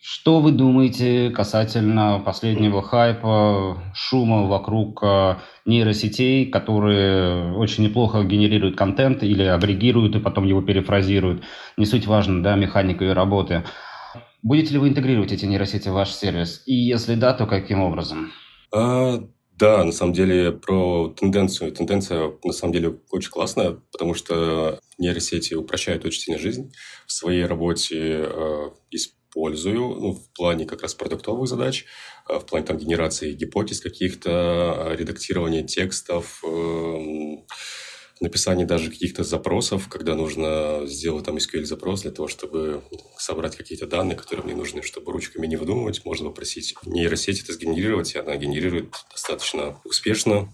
что 0.05 0.41
вы 0.41 0.51
думаете 0.51 1.29
касательно 1.29 2.21
последнего 2.25 2.81
хайпа, 2.81 3.81
шума 3.95 4.47
вокруг 4.47 5.01
э, 5.01 5.37
нейросетей, 5.65 6.45
которые 6.47 7.53
очень 7.53 7.85
неплохо 7.85 8.21
генерируют 8.25 8.75
контент 8.75 9.23
или 9.23 9.43
агрегируют 9.43 10.17
и 10.17 10.19
потом 10.19 10.43
его 10.43 10.61
перефразируют? 10.61 11.43
Не 11.77 11.85
суть 11.85 12.05
важно, 12.05 12.43
да, 12.43 12.57
механика 12.57 13.05
и 13.05 13.13
работы. 13.13 13.63
Будете 14.41 14.73
ли 14.73 14.79
вы 14.79 14.89
интегрировать 14.89 15.31
эти 15.31 15.45
нейросети 15.45 15.87
в 15.87 15.93
ваш 15.93 16.11
сервис? 16.11 16.63
И 16.65 16.75
если 16.75 17.15
да, 17.15 17.33
то 17.33 17.45
каким 17.47 17.79
образом? 17.79 18.33
А, 18.75 19.19
Да, 19.57 19.85
на 19.85 19.93
самом 19.93 20.11
деле 20.11 20.51
про 20.51 21.13
тенденцию. 21.17 21.71
Тенденция 21.71 22.33
на 22.43 22.51
самом 22.51 22.73
деле 22.73 22.99
очень 23.09 23.31
классная, 23.31 23.77
потому 23.93 24.15
что 24.15 24.79
нейросети 24.97 25.53
упрощают 25.53 26.03
очень 26.03 26.19
сильно 26.19 26.41
жизнь. 26.41 26.73
В 27.05 27.13
своей 27.13 27.45
работе 27.45 28.25
э, 28.25 28.69
использую 29.33 29.79
ну, 29.79 30.13
в 30.13 30.29
плане 30.33 30.65
как 30.65 30.81
раз 30.81 30.93
продуктовых 30.93 31.47
задач, 31.47 31.85
э, 32.29 32.37
в 32.37 32.45
плане 32.45 32.65
там 32.65 32.77
генерации 32.77 33.33
гипотез 33.33 33.81
каких-то, 33.81 34.89
э, 34.91 34.95
редактирования 34.95 35.63
текстов, 35.63 36.43
э, 36.45 37.37
написание 38.21 38.65
даже 38.65 38.89
каких-то 38.89 39.23
запросов, 39.23 39.89
когда 39.89 40.15
нужно 40.15 40.83
сделать 40.85 41.25
там 41.25 41.37
SQL-запрос 41.37 42.03
для 42.03 42.11
того, 42.11 42.27
чтобы 42.27 42.81
собрать 43.17 43.55
какие-то 43.55 43.87
данные, 43.87 44.15
которые 44.15 44.45
мне 44.45 44.55
нужны, 44.55 44.81
чтобы 44.81 45.11
ручками 45.11 45.47
не 45.47 45.57
выдумывать, 45.57 46.05
можно 46.05 46.29
попросить 46.29 46.75
нейросеть 46.85 47.43
это 47.43 47.53
сгенерировать, 47.53 48.15
и 48.15 48.19
она 48.19 48.35
генерирует 48.37 48.93
достаточно 49.11 49.81
успешно. 49.83 50.53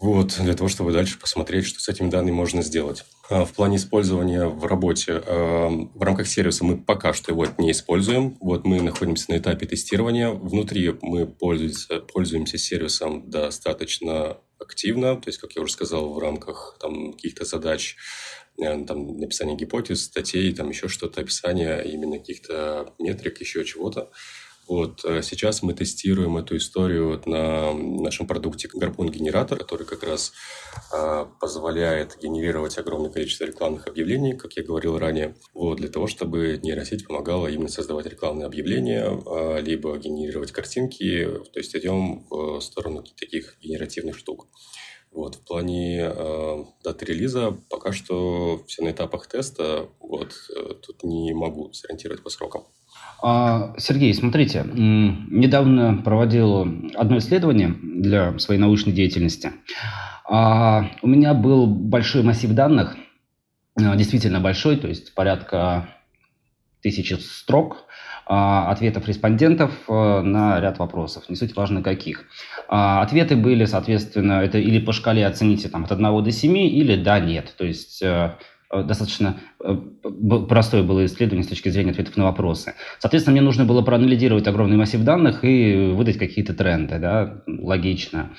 Вот, 0.00 0.38
для 0.40 0.54
того, 0.54 0.68
чтобы 0.68 0.92
дальше 0.92 1.18
посмотреть, 1.18 1.66
что 1.66 1.78
с 1.78 1.88
этими 1.88 2.08
данными 2.08 2.34
можно 2.34 2.62
сделать. 2.62 3.04
А 3.28 3.44
в 3.44 3.52
плане 3.52 3.76
использования 3.76 4.46
в 4.46 4.64
работе, 4.64 5.22
а, 5.24 5.68
в 5.68 6.02
рамках 6.02 6.26
сервиса 6.26 6.64
мы 6.64 6.78
пока 6.78 7.12
что 7.12 7.32
его 7.32 7.46
не 7.58 7.72
используем. 7.72 8.38
Вот 8.40 8.64
мы 8.64 8.80
находимся 8.80 9.30
на 9.30 9.36
этапе 9.36 9.66
тестирования. 9.66 10.30
Внутри 10.30 10.96
мы 11.02 11.26
пользуемся, 11.26 12.00
пользуемся 12.00 12.56
сервисом 12.56 13.28
достаточно 13.30 14.38
активно, 14.58 15.16
то 15.16 15.28
есть, 15.28 15.38
как 15.38 15.52
я 15.52 15.62
уже 15.62 15.72
сказал, 15.72 16.12
в 16.12 16.18
рамках 16.18 16.76
там, 16.80 17.12
каких-то 17.12 17.44
задач, 17.44 17.96
э, 18.58 18.84
там, 18.84 19.18
написания 19.18 19.54
гипотез, 19.54 20.04
статей, 20.04 20.52
там 20.54 20.70
еще 20.70 20.88
что-то, 20.88 21.20
описания 21.20 21.80
именно 21.80 22.18
каких-то 22.18 22.94
метрик, 22.98 23.40
еще 23.40 23.64
чего-то. 23.64 24.10
Вот 24.68 25.04
э, 25.04 25.22
сейчас 25.22 25.62
мы 25.62 25.74
тестируем 25.74 26.36
эту 26.36 26.56
историю 26.56 27.20
на 27.26 27.72
нашем 27.72 28.26
продукте 28.26 28.68
Гарпун-генератор, 28.72 29.58
который 29.58 29.86
как 29.86 30.02
раз 30.04 30.32
э, 30.92 31.26
позволяет 31.40 32.18
генерировать 32.22 32.78
огромное 32.78 33.10
количество 33.10 33.44
рекламных 33.44 33.88
объявлений, 33.88 34.36
как 34.36 34.52
я 34.52 34.62
говорил 34.62 34.98
ранее, 34.98 35.34
вот, 35.54 35.78
для 35.78 35.88
того, 35.88 36.06
чтобы 36.06 36.60
нейросеть 36.62 37.06
помогала 37.06 37.48
именно 37.48 37.68
создавать 37.68 38.06
рекламные 38.06 38.46
объявления, 38.46 39.06
э, 39.06 39.60
либо 39.60 39.96
генерировать 39.98 40.52
картинки, 40.52 41.28
то 41.52 41.58
есть 41.58 41.74
идем 41.74 42.26
в 42.30 42.60
сторону 42.60 43.02
таких 43.02 43.56
генеративных 43.60 44.16
штук. 44.16 44.46
Вот, 45.12 45.34
в 45.34 45.44
плане 45.44 46.02
э, 46.02 46.64
даты 46.84 47.04
релиза 47.04 47.56
пока 47.68 47.92
что 47.92 48.62
все 48.66 48.82
на 48.84 48.90
этапах 48.90 49.26
теста, 49.26 49.88
вот, 49.98 50.32
э, 50.56 50.74
тут 50.86 51.02
не 51.02 51.34
могу 51.34 51.72
сориентировать 51.72 52.22
по 52.22 52.30
срокам. 52.30 52.62
А, 53.22 53.74
Сергей, 53.76 54.14
смотрите, 54.14 54.64
недавно 54.64 56.00
проводил 56.02 56.62
одно 56.94 57.18
исследование 57.18 57.74
для 57.82 58.38
своей 58.38 58.60
научной 58.60 58.92
деятельности. 58.92 59.52
А, 60.24 60.90
у 61.02 61.08
меня 61.08 61.34
был 61.34 61.66
большой 61.66 62.22
массив 62.22 62.50
данных, 62.52 62.96
а, 63.76 63.96
действительно 63.96 64.40
большой, 64.40 64.76
то 64.76 64.88
есть 64.88 65.14
порядка 65.14 65.88
тысячи 66.82 67.14
строк 67.14 67.84
ответов 68.26 69.08
респондентов 69.08 69.72
на 69.88 70.60
ряд 70.60 70.78
вопросов, 70.78 71.28
не 71.28 71.34
суть 71.34 71.56
важно 71.56 71.82
каких. 71.82 72.26
Ответы 72.68 73.34
были, 73.34 73.64
соответственно, 73.64 74.42
это 74.44 74.58
или 74.58 74.78
по 74.78 74.92
шкале 74.92 75.26
оцените 75.26 75.68
там, 75.68 75.84
от 75.84 75.90
1 75.90 76.24
до 76.24 76.30
7, 76.30 76.56
или 76.56 76.94
да, 76.94 77.18
нет. 77.18 77.52
То 77.58 77.64
есть 77.64 78.00
э, 78.02 78.34
Э, 78.70 78.82
достаточно 78.84 79.40
э, 79.58 79.59
простое 80.48 80.82
было 80.82 81.04
исследование 81.04 81.44
с 81.44 81.48
точки 81.48 81.68
зрения 81.68 81.90
ответов 81.90 82.16
на 82.16 82.24
вопросы. 82.24 82.74
Соответственно, 82.98 83.32
мне 83.32 83.42
нужно 83.42 83.64
было 83.64 83.82
проанализировать 83.82 84.46
огромный 84.46 84.76
массив 84.76 85.02
данных 85.02 85.44
и 85.44 85.92
выдать 85.94 86.18
какие-то 86.18 86.54
тренды, 86.54 86.98
да, 86.98 87.42
логично. 87.46 88.30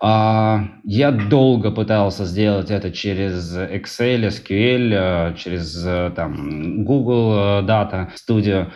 А, 0.00 0.68
я 0.84 1.10
долго 1.10 1.72
пытался 1.72 2.24
сделать 2.24 2.70
это 2.70 2.92
через 2.92 3.56
Excel, 3.56 4.28
SQL, 4.28 4.92
э, 4.92 5.34
через 5.36 5.82
там, 6.14 6.84
Google 6.84 7.64
Data 7.64 8.08
Studio. 8.14 8.70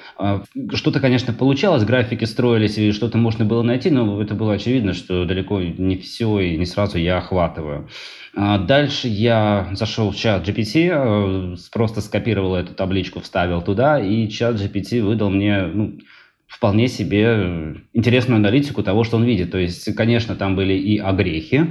Что-то, 0.74 0.98
конечно, 0.98 1.32
получалось, 1.32 1.84
графики 1.84 2.24
строились 2.24 2.76
и 2.76 2.90
что-то 2.90 3.18
можно 3.18 3.44
было 3.44 3.62
найти, 3.62 3.90
но 3.90 4.20
это 4.20 4.34
было 4.34 4.54
очевидно, 4.54 4.94
что 4.94 5.24
далеко 5.24 5.60
не 5.60 5.96
все 5.96 6.40
и 6.40 6.56
не 6.56 6.66
сразу 6.66 6.98
я 6.98 7.18
охватываю. 7.18 7.88
А 8.34 8.58
дальше 8.58 9.08
я 9.08 9.68
зашел 9.72 10.10
в 10.10 10.16
чат 10.16 10.48
GPT, 10.48 10.88
э, 10.90 11.56
просто 11.92 12.00
скопировал 12.00 12.54
эту 12.54 12.74
табличку, 12.74 13.20
вставил 13.20 13.60
туда, 13.60 14.00
и 14.00 14.28
чат 14.28 14.56
GPT 14.56 15.02
выдал 15.02 15.28
мне 15.28 15.62
ну, 15.66 15.98
вполне 16.46 16.88
себе 16.88 17.76
интересную 17.92 18.36
аналитику 18.36 18.82
того, 18.82 19.04
что 19.04 19.18
он 19.18 19.24
видит. 19.24 19.50
То 19.50 19.58
есть, 19.58 19.94
конечно, 19.94 20.34
там 20.34 20.56
были 20.56 20.72
и 20.72 20.98
огрехи, 20.98 21.66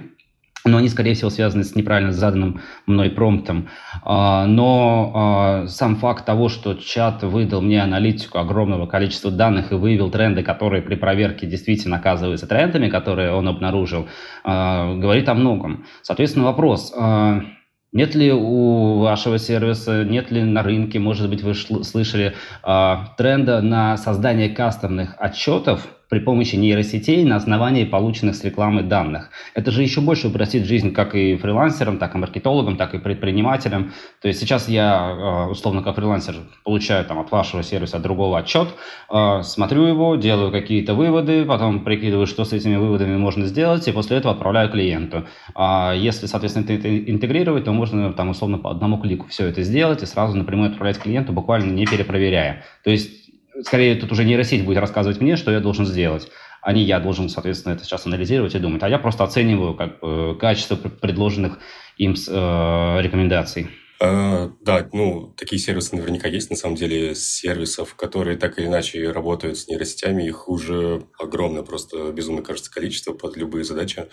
но 0.64 0.78
они, 0.78 0.90
скорее 0.90 1.16
всего, 1.16 1.32
связаны 1.32 1.64
с 1.64 1.76
неправильно 1.76 2.12
заданным 2.12 2.62
мной 2.86 3.10
промптом. 3.10 3.70
А, 4.04 4.46
но 4.46 5.12
а, 5.16 5.68
сам 5.68 5.96
факт 5.96 6.24
того, 6.24 6.50
что 6.50 6.76
чат 6.76 7.24
выдал 7.24 7.62
мне 7.62 7.82
аналитику 7.82 8.38
огромного 8.38 8.86
количества 8.86 9.32
данных 9.32 9.72
и 9.72 9.76
выявил 9.76 10.12
тренды, 10.12 10.44
которые 10.44 10.84
при 10.84 10.94
проверке 10.94 11.48
действительно 11.48 11.98
оказываются 11.98 12.46
трендами, 12.46 12.90
которые 12.90 13.34
он 13.34 13.48
обнаружил, 13.48 14.08
а, 14.44 14.94
говорит 14.94 15.28
о 15.30 15.34
многом. 15.34 15.86
Соответственно, 16.04 16.46
вопрос. 16.46 16.94
Нет 17.94 18.16
ли 18.16 18.32
у 18.32 19.00
вашего 19.00 19.38
сервиса, 19.38 20.06
нет 20.06 20.32
ли 20.32 20.44
на 20.44 20.64
рынке, 20.64 20.98
может 20.98 21.30
быть, 21.30 21.44
вы 21.44 21.54
слышали 21.54 22.36
тренда 23.18 23.62
на 23.62 23.98
создание 23.98 24.50
кастомных 24.50 25.16
отчетов, 25.18 25.86
при 26.12 26.20
помощи 26.20 26.58
нейросетей 26.58 27.24
на 27.24 27.38
основании 27.38 27.86
полученных 27.86 28.36
с 28.36 28.44
рекламы 28.44 28.84
данных. 28.84 29.30
Это 29.54 29.72
же 29.72 29.82
еще 29.82 30.02
больше 30.02 30.28
упростит 30.28 30.66
жизнь 30.66 30.92
как 30.92 31.16
и 31.16 31.38
фрилансерам, 31.38 32.00
так 32.00 32.16
и 32.16 32.18
маркетологам, 32.18 32.76
так 32.76 32.94
и 32.94 32.98
предпринимателям. 32.98 33.94
То 34.22 34.28
есть 34.28 34.42
сейчас 34.42 34.68
я, 34.68 35.46
э, 35.48 35.52
условно, 35.52 35.82
как 35.82 35.96
фрилансер, 35.96 36.36
получаю 36.66 37.06
там, 37.06 37.18
от 37.20 37.32
вашего 37.32 37.64
сервиса 37.64 37.96
от 37.96 38.04
другого 38.04 38.40
отчет, 38.40 38.68
э, 39.10 39.42
смотрю 39.44 39.86
его, 39.86 40.18
делаю 40.18 40.52
какие-то 40.52 40.96
выводы, 40.96 41.46
потом 41.46 41.86
прикидываю, 41.86 42.28
что 42.28 42.44
с 42.44 42.52
этими 42.52 42.76
выводами 42.76 43.16
можно 43.16 43.46
сделать, 43.46 43.88
и 43.88 43.94
после 43.94 44.18
этого 44.18 44.34
отправляю 44.34 44.70
клиенту. 44.70 45.24
А 45.56 45.94
если, 45.96 46.26
соответственно, 46.26 46.66
это 46.78 46.90
интегрировать, 47.10 47.64
то 47.64 47.72
можно 47.72 48.12
там, 48.12 48.32
условно, 48.32 48.58
по 48.58 48.70
одному 48.70 48.98
клику 48.98 49.28
все 49.30 49.46
это 49.46 49.64
сделать 49.64 50.04
и 50.04 50.06
сразу 50.06 50.36
напрямую 50.36 50.72
отправлять 50.72 51.00
клиенту, 51.00 51.32
буквально 51.32 51.72
не 51.72 51.86
перепроверяя. 51.86 52.66
То 52.84 52.90
есть 52.90 53.21
скорее 53.64 53.96
тут 53.96 54.12
уже 54.12 54.24
нейросеть 54.26 54.66
будет 54.66 54.78
рассказывать 54.78 55.22
мне, 55.22 55.36
что 55.36 55.52
я 55.52 55.60
должен 55.60 55.86
сделать, 55.86 56.30
а 56.62 56.74
не 56.74 56.84
я 56.84 57.00
должен, 57.00 57.30
соответственно, 57.30 57.74
это 57.74 57.84
сейчас 57.84 58.06
анализировать 58.06 58.56
и 58.56 58.60
думать. 58.60 58.84
А 58.84 58.90
я 58.90 59.00
просто 59.00 59.24
оцениваю 59.24 59.74
как 59.74 60.00
бы, 60.00 60.38
качество 60.40 60.76
предложенных 60.76 61.60
им 61.98 62.14
э, 62.14 63.02
рекомендаций. 63.02 63.70
Uh, 64.02 64.52
да, 64.62 64.90
ну, 64.94 65.32
такие 65.38 65.60
сервисы 65.60 65.96
наверняка 65.96 66.28
есть. 66.28 66.50
На 66.50 66.56
самом 66.56 66.76
деле, 66.76 67.14
сервисов, 67.14 67.94
которые 67.94 68.36
так 68.36 68.58
или 68.58 68.66
иначе 68.66 69.12
работают 69.12 69.60
с 69.60 69.68
нейросетями, 69.68 70.24
их 70.24 70.50
уже 70.50 71.04
огромное, 71.20 71.62
просто 71.62 72.12
безумное, 72.12 72.42
кажется, 72.42 72.72
количество 72.72 73.14
под 73.14 73.38
любые 73.38 73.64
задачи. 73.64 74.08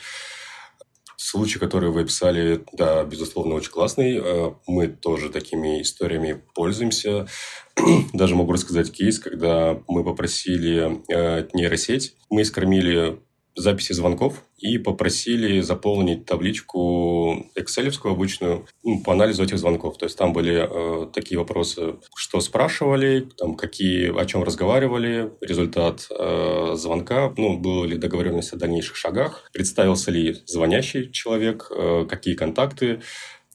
Случай, 1.20 1.58
который 1.58 1.90
вы 1.90 2.02
описали, 2.02 2.64
да, 2.72 3.02
безусловно, 3.02 3.56
очень 3.56 3.72
классный. 3.72 4.20
Э, 4.22 4.52
мы 4.68 4.86
тоже 4.86 5.30
такими 5.30 5.82
историями 5.82 6.40
пользуемся. 6.54 7.26
Даже 8.12 8.36
могу 8.36 8.52
рассказать 8.52 8.92
кейс, 8.92 9.18
когда 9.18 9.82
мы 9.88 10.04
попросили 10.04 11.02
э, 11.12 11.48
нейросеть, 11.54 12.14
мы 12.30 12.44
скормили 12.44 13.18
записи 13.58 13.92
звонков 13.92 14.44
и 14.58 14.78
попросили 14.78 15.60
заполнить 15.60 16.24
табличку 16.24 17.50
Excel 17.56 17.92
обычную 18.04 18.66
ну, 18.82 19.02
по 19.02 19.12
анализу 19.12 19.42
этих 19.44 19.58
звонков. 19.58 19.98
То 19.98 20.06
есть 20.06 20.16
там 20.16 20.32
были 20.32 20.68
э, 20.68 21.06
такие 21.12 21.38
вопросы, 21.38 21.96
что 22.16 22.40
спрашивали, 22.40 23.28
там, 23.36 23.56
какие, 23.56 24.18
о 24.18 24.24
чем 24.26 24.42
разговаривали, 24.42 25.32
результат 25.40 26.06
э, 26.10 26.72
звонка, 26.74 27.32
ну, 27.36 27.58
была 27.58 27.86
ли 27.86 27.96
договоренность 27.96 28.52
о 28.52 28.56
дальнейших 28.56 28.96
шагах, 28.96 29.48
представился 29.52 30.10
ли 30.10 30.36
звонящий 30.46 31.10
человек, 31.10 31.70
э, 31.70 32.06
какие 32.08 32.34
контакты, 32.34 33.00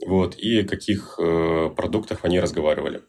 вот, 0.06 0.38
и 0.38 0.62
о 0.62 0.68
каких 0.68 1.16
э, 1.20 1.70
продуктах 1.76 2.20
они 2.24 2.40
разговаривали. 2.40 3.02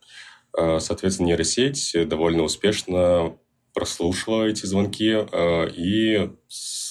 Э, 0.56 0.78
соответственно, 0.80 1.28
нейросеть 1.28 1.96
довольно 2.08 2.42
успешно 2.42 3.36
прослушала 3.74 4.44
эти 4.44 4.64
звонки 4.66 5.10
э, 5.10 5.68
и 5.70 6.30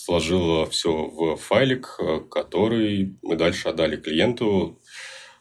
сложила 0.03 0.65
все 0.65 0.91
в 0.91 1.37
файлик, 1.37 1.95
э, 1.99 2.19
который 2.29 3.15
мы 3.21 3.35
дальше 3.35 3.69
отдали 3.69 3.95
клиенту. 3.95 4.79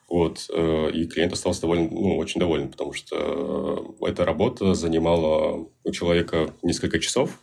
Вот, 0.09 0.51
и 0.51 1.07
клиент 1.07 1.33
остался 1.33 1.63
доволен, 1.63 1.89
ну, 1.91 2.19
очень 2.19 2.39
доволен, 2.39 2.71
потому 2.71 2.93
что 2.93 3.97
эта 4.03 4.27
работа 4.27 4.75
занимала 4.75 5.67
у 5.85 5.91
человека 5.91 6.55
несколько 6.63 6.99
часов. 6.99 7.41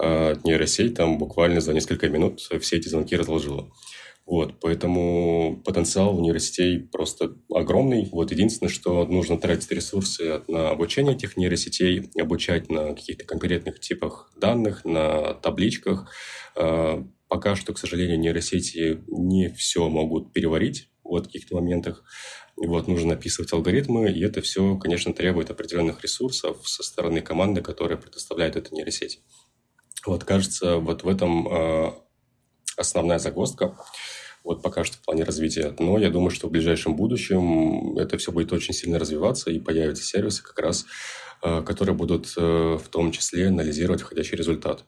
Нейросеть 0.00 0.94
там 0.94 1.18
буквально 1.18 1.60
за 1.60 1.74
несколько 1.74 2.08
минут 2.08 2.40
все 2.40 2.76
эти 2.78 2.88
звонки 2.88 3.14
разложила. 3.14 3.70
Вот, 4.28 4.60
поэтому 4.60 5.62
потенциал 5.64 6.18
университетей 6.18 6.80
просто 6.80 7.34
огромный. 7.50 8.10
Вот 8.12 8.30
единственное, 8.30 8.70
что 8.70 9.06
нужно 9.06 9.38
тратить 9.38 9.70
ресурсы 9.72 10.42
на 10.48 10.68
обучение 10.68 11.14
этих 11.14 11.38
нейросетей, 11.38 12.10
обучать 12.20 12.68
на 12.68 12.94
каких-то 12.94 13.24
конкретных 13.24 13.80
типах 13.80 14.30
данных, 14.36 14.84
на 14.84 15.32
табличках. 15.32 16.12
А, 16.54 17.02
пока 17.28 17.56
что, 17.56 17.72
к 17.72 17.78
сожалению, 17.78 18.20
нейросети 18.20 19.02
не 19.06 19.48
все 19.48 19.88
могут 19.88 20.34
переварить 20.34 20.90
вот 21.02 21.22
в 21.22 21.26
каких-то 21.28 21.54
моментах. 21.54 22.04
Вот, 22.54 22.86
нужно 22.86 23.14
описывать 23.14 23.54
алгоритмы, 23.54 24.12
и 24.12 24.22
это 24.22 24.42
все, 24.42 24.76
конечно, 24.76 25.14
требует 25.14 25.48
определенных 25.48 26.02
ресурсов 26.02 26.68
со 26.68 26.82
стороны 26.82 27.22
команды, 27.22 27.62
которая 27.62 27.96
предоставляет 27.96 28.56
эту 28.56 28.74
нейросеть. 28.74 29.22
Вот, 30.04 30.24
кажется, 30.24 30.76
вот 30.76 31.02
в 31.02 31.08
этом 31.08 31.48
э, 31.48 31.92
основная 32.78 33.18
загвоздка 33.18 33.76
вот 34.44 34.62
пока 34.62 34.84
что 34.84 34.96
в 34.96 35.02
плане 35.02 35.24
развития. 35.24 35.74
Но 35.78 35.98
я 35.98 36.10
думаю, 36.10 36.30
что 36.30 36.48
в 36.48 36.50
ближайшем 36.50 36.96
будущем 36.96 37.98
это 37.98 38.16
все 38.18 38.32
будет 38.32 38.52
очень 38.52 38.74
сильно 38.74 38.98
развиваться, 38.98 39.50
и 39.50 39.58
появятся 39.58 40.04
сервисы 40.04 40.42
как 40.42 40.58
раз, 40.58 40.86
э, 41.42 41.62
которые 41.62 41.94
будут 41.94 42.32
э, 42.36 42.40
в 42.82 42.88
том 42.88 43.12
числе 43.12 43.48
анализировать 43.48 44.00
входящий 44.00 44.36
результат. 44.36 44.84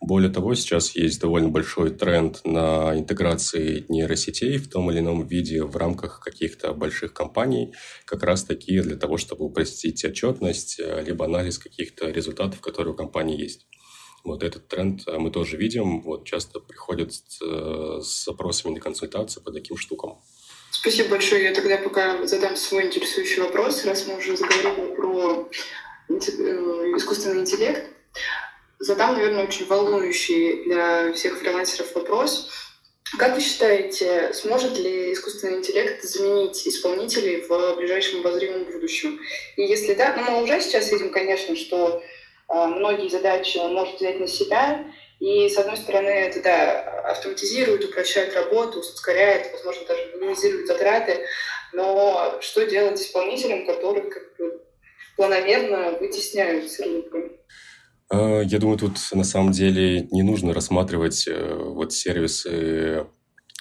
Более 0.00 0.30
того, 0.30 0.54
сейчас 0.54 0.96
есть 0.96 1.20
довольно 1.20 1.48
большой 1.48 1.90
тренд 1.90 2.40
на 2.44 2.98
интеграции 2.98 3.86
нейросетей 3.88 4.58
в 4.58 4.68
том 4.68 4.90
или 4.90 4.98
ином 4.98 5.26
виде 5.26 5.62
в 5.62 5.76
рамках 5.76 6.20
каких-то 6.20 6.74
больших 6.74 7.12
компаний, 7.12 7.72
как 8.04 8.22
раз 8.22 8.44
таки 8.44 8.80
для 8.80 8.96
того, 8.96 9.16
чтобы 9.16 9.44
упростить 9.44 10.04
отчетность, 10.04 10.80
э, 10.80 11.04
либо 11.04 11.24
анализ 11.24 11.58
каких-то 11.58 12.10
результатов, 12.10 12.60
которые 12.60 12.94
у 12.94 12.96
компании 12.96 13.40
есть. 13.40 13.66
Вот 14.24 14.42
этот 14.42 14.68
тренд 14.68 15.06
э, 15.06 15.18
мы 15.18 15.30
тоже 15.30 15.56
видим. 15.56 16.00
Вот 16.00 16.24
часто 16.24 16.58
приходят 16.58 17.12
с, 17.12 17.40
э, 17.42 18.00
с 18.02 18.24
запросами 18.24 18.74
на 18.74 18.80
консультацию 18.80 19.42
по 19.42 19.52
таким 19.52 19.76
штукам. 19.76 20.18
Спасибо 20.70 21.10
большое. 21.10 21.44
Я 21.44 21.54
тогда 21.54 21.76
пока 21.76 22.26
задам 22.26 22.56
свой 22.56 22.86
интересующий 22.86 23.42
вопрос, 23.42 23.84
раз 23.84 24.06
мы 24.06 24.16
уже 24.16 24.36
заговорили 24.36 24.96
про 24.96 25.48
э, 26.08 26.14
искусственный 26.96 27.42
интеллект. 27.42 27.90
Задам, 28.78 29.14
наверное, 29.14 29.44
очень 29.44 29.66
волнующий 29.66 30.64
для 30.64 31.12
всех 31.12 31.38
фрилансеров 31.38 31.94
вопрос. 31.94 32.50
Как 33.18 33.34
вы 33.34 33.40
считаете, 33.40 34.32
сможет 34.32 34.78
ли 34.78 35.12
искусственный 35.12 35.58
интеллект 35.58 36.02
заменить 36.02 36.66
исполнителей 36.66 37.42
в 37.42 37.76
ближайшем 37.76 38.20
обозримом 38.20 38.64
будущем? 38.64 39.20
И 39.56 39.62
если 39.62 39.94
да, 39.94 40.16
ну 40.16 40.32
мы 40.32 40.42
уже 40.42 40.60
сейчас 40.60 40.90
видим, 40.90 41.12
конечно, 41.12 41.54
что 41.54 42.02
многие 42.54 43.08
задачи 43.08 43.58
он 43.58 43.74
может 43.74 43.96
взять 43.96 44.20
на 44.20 44.26
себя. 44.26 44.84
И, 45.20 45.48
с 45.48 45.56
одной 45.56 45.76
стороны, 45.76 46.08
это 46.08 46.42
да, 46.42 46.82
автоматизирует, 47.10 47.84
упрощает 47.84 48.34
работу, 48.34 48.80
ускоряет, 48.80 49.52
возможно, 49.52 49.86
даже 49.86 50.16
минимизирует 50.16 50.66
затраты. 50.66 51.20
Но 51.72 52.38
что 52.40 52.64
делать 52.66 53.00
исполнителям, 53.00 53.66
которые 53.66 54.10
как 54.10 54.36
бы 54.38 54.62
планомерно 55.16 55.92
вытесняют 55.98 56.70
рынками? 56.78 57.32
Э, 58.12 58.42
я 58.44 58.58
думаю, 58.58 58.78
тут 58.78 58.98
на 59.12 59.24
самом 59.24 59.52
деле 59.52 60.02
не 60.10 60.22
нужно 60.22 60.52
рассматривать 60.52 61.26
э, 61.26 61.54
вот 61.54 61.92
сервисы 61.92 63.06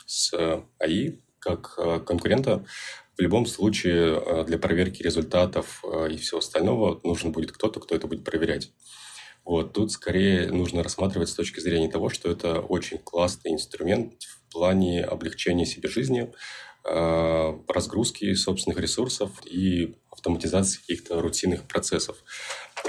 с 0.06 0.34
АИ 0.80 1.20
как 1.40 2.06
конкурента. 2.06 2.66
В 3.18 3.22
любом 3.22 3.46
случае, 3.46 4.20
э, 4.20 4.44
для 4.46 4.58
проверки 4.58 5.04
результатов 5.04 5.84
э, 5.84 6.12
и 6.12 6.18
всего 6.18 6.40
остального 6.40 7.00
нужен 7.04 7.32
будет 7.32 7.52
кто-то, 7.52 7.80
кто 7.80 7.96
это 7.96 8.08
будет 8.08 8.24
проверять. 8.24 8.72
Вот, 9.46 9.74
тут 9.74 9.92
скорее 9.92 10.52
нужно 10.52 10.84
рассматривать 10.84 11.30
с 11.30 11.36
точки 11.36 11.60
зрения 11.60 11.90
того, 11.90 12.10
что 12.10 12.32
это 12.32 12.62
очень 12.62 12.98
классный 12.98 13.52
инструмент 13.52 14.14
в 14.24 14.52
плане 14.52 15.04
облегчения 15.04 15.66
себе 15.66 15.90
жизни, 15.90 16.32
разгрузки 16.86 18.34
собственных 18.34 18.80
ресурсов 18.80 19.32
и 19.46 19.96
автоматизации 20.14 20.80
каких-то 20.80 21.22
рутинных 21.22 21.64
процессов. 21.64 22.18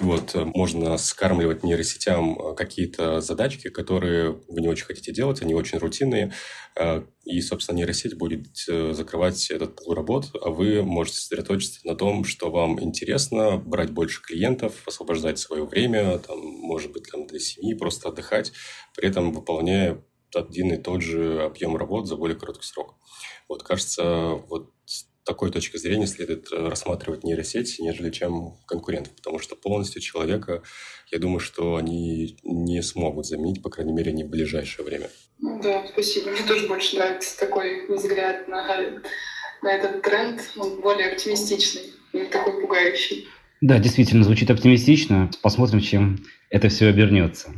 Вот, 0.01 0.35
э, 0.35 0.45
можно 0.45 0.97
скармливать 0.99 1.63
нейросетям 1.63 2.39
э, 2.39 2.55
какие-то 2.55 3.21
задачки, 3.21 3.71
которые 3.71 4.33
вы 4.49 4.61
не 4.61 4.69
очень 4.69 4.87
хотите 4.87 5.13
делать, 5.13 5.41
они 5.41 5.55
очень 5.55 5.79
рутинные, 5.79 6.33
э, 6.77 7.03
и, 7.25 7.41
собственно, 7.41 7.79
нейросеть 7.79 8.17
будет 8.17 8.47
закрывать 8.67 9.51
этот 9.51 9.77
пул 9.77 9.95
работ, 9.95 10.31
а 10.41 10.51
вы 10.51 10.83
можете 10.83 11.19
сосредоточиться 11.19 11.81
на 11.85 11.95
том, 11.95 12.25
что 12.25 12.51
вам 12.51 12.83
интересно, 12.83 13.57
брать 13.57 13.91
больше 13.91 14.21
клиентов, 14.23 14.83
освобождать 14.87 15.39
свое 15.39 15.65
время, 15.65 16.19
там, 16.19 16.39
может 16.39 16.93
быть, 16.93 17.11
там, 17.11 17.27
для 17.27 17.39
семьи, 17.39 17.75
просто 17.75 18.09
отдыхать, 18.09 18.53
при 18.95 19.09
этом 19.09 19.33
выполняя 19.33 20.03
один 20.37 20.73
и 20.73 20.77
тот 20.77 21.03
же 21.03 21.43
объем 21.43 21.77
работ 21.77 22.07
за 22.07 22.17
более 22.17 22.39
короткий 22.39 22.67
срок. 22.67 22.97
Вот, 23.49 23.63
кажется, 23.63 24.41
вот 24.49 24.71
такой 25.25 25.51
точки 25.51 25.77
зрения 25.77 26.07
следует 26.07 26.53
э, 26.53 26.69
рассматривать 26.69 27.25
нейросети, 27.25 27.81
нежели 27.81 28.11
чем 28.11 28.57
конкурентов, 28.67 29.15
потому 29.17 29.39
что 29.39 29.57
полностью 29.57 30.03
человека, 30.03 30.63
я 31.11 31.19
думаю, 31.19 31.41
что 31.41 31.77
они 31.77 32.37
не 32.43 32.83
смогут 32.83 33.27
заменить, 33.27 33.63
по 33.63 33.71
крайней 33.71 33.93
мере, 33.93 34.13
не 34.13 34.25
в 34.25 34.29
ближайшее 34.29 34.85
время. 34.85 35.09
Ну 35.41 35.61
да, 35.63 35.87
спасибо. 35.93 36.31
Мне 36.31 36.43
тоже 36.47 36.69
больше 36.69 36.97
нравится 36.97 37.39
такой 37.39 37.87
взгляд 37.89 38.49
на, 38.49 39.03
на 39.63 39.73
этот 39.73 40.03
тренд. 40.03 40.41
Он 40.57 40.81
более 40.81 41.13
оптимистичный, 41.13 41.93
не 42.13 42.25
такой 42.25 42.61
пугающий. 42.61 43.27
Да, 43.61 43.79
действительно, 43.79 44.25
звучит 44.25 44.51
оптимистично. 44.51 45.31
Посмотрим, 45.43 45.81
чем 45.81 46.19
это 46.55 46.69
все 46.69 46.87
обернется. 46.87 47.49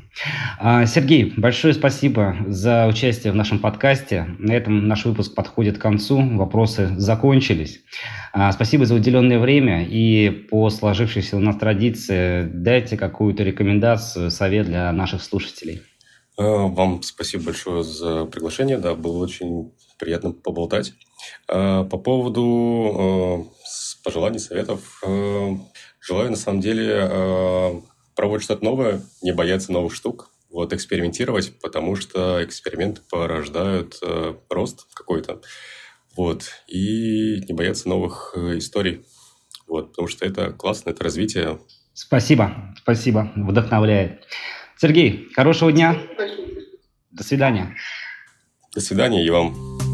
А, 0.59 0.87
Сергей, 0.87 1.35
большое 1.37 1.75
спасибо 1.75 2.35
за 2.47 2.87
участие 2.87 3.31
в 3.31 3.37
нашем 3.37 3.59
подкасте. 3.59 4.27
На 4.39 4.53
этом 4.53 4.89
наш 4.89 5.05
выпуск 5.05 5.35
подходит 5.35 5.77
к 5.77 5.83
концу. 5.83 6.19
Вопросы 6.39 6.95
закончились. 6.97 7.83
А, 8.33 8.51
спасибо 8.53 8.87
за 8.87 8.95
уделенное 8.95 9.39
время. 9.39 9.87
И 9.87 10.31
по 10.31 10.71
сложившейся 10.71 11.37
у 11.37 11.41
нас 11.41 11.57
традиции 11.57 12.45
дайте 12.45 12.97
какую-то 12.97 13.43
рекомендацию, 13.43 14.31
совет 14.31 14.65
для 14.65 14.91
наших 14.93 15.23
слушателей. 15.23 15.83
А, 16.39 16.43
вам 16.43 17.03
спасибо 17.03 17.45
большое 17.45 17.85
за 17.85 18.25
приглашение. 18.25 18.79
Да, 18.79 18.95
было 18.95 19.23
очень 19.23 19.75
приятно 19.99 20.33
поболтать. 20.33 20.95
По 21.47 21.85
поводу 21.85 23.53
пожеланий, 24.03 24.39
советов. 24.39 25.03
Желаю, 26.01 26.31
на 26.31 26.37
самом 26.37 26.61
деле, 26.63 27.83
пробовать 28.17 28.43
что-то 28.43 28.65
новое, 28.65 29.03
не 29.23 29.33
бояться 29.33 29.71
новых 29.71 29.95
штук, 29.95 30.31
вот 30.51 30.73
экспериментировать, 30.73 31.53
потому 31.61 31.95
что 31.97 32.43
эксперименты 32.43 33.03
порождают 33.11 33.99
э, 34.03 34.35
рост 34.49 34.87
какой-то, 34.95 35.43
вот, 36.17 36.51
и 36.67 37.43
не 37.47 37.53
бояться 37.53 37.89
новых 37.89 38.33
э, 38.35 38.59
историй, 38.59 39.05
вот, 39.69 39.91
потому 39.91 40.09
что 40.09 40.25
это 40.25 40.53
классно, 40.53 40.91
это 40.91 41.05
развитие. 41.05 41.59
Спасибо, 41.93 42.75
спасибо, 42.79 43.33
вдохновляет. 43.37 44.25
Сергей, 44.79 45.29
хорошего 45.35 45.71
дня. 45.73 45.97
До 47.11 47.23
свидания. 47.23 47.77
До 48.75 48.81
свидания 48.81 49.25
и 49.25 49.31
вам. 49.31 49.86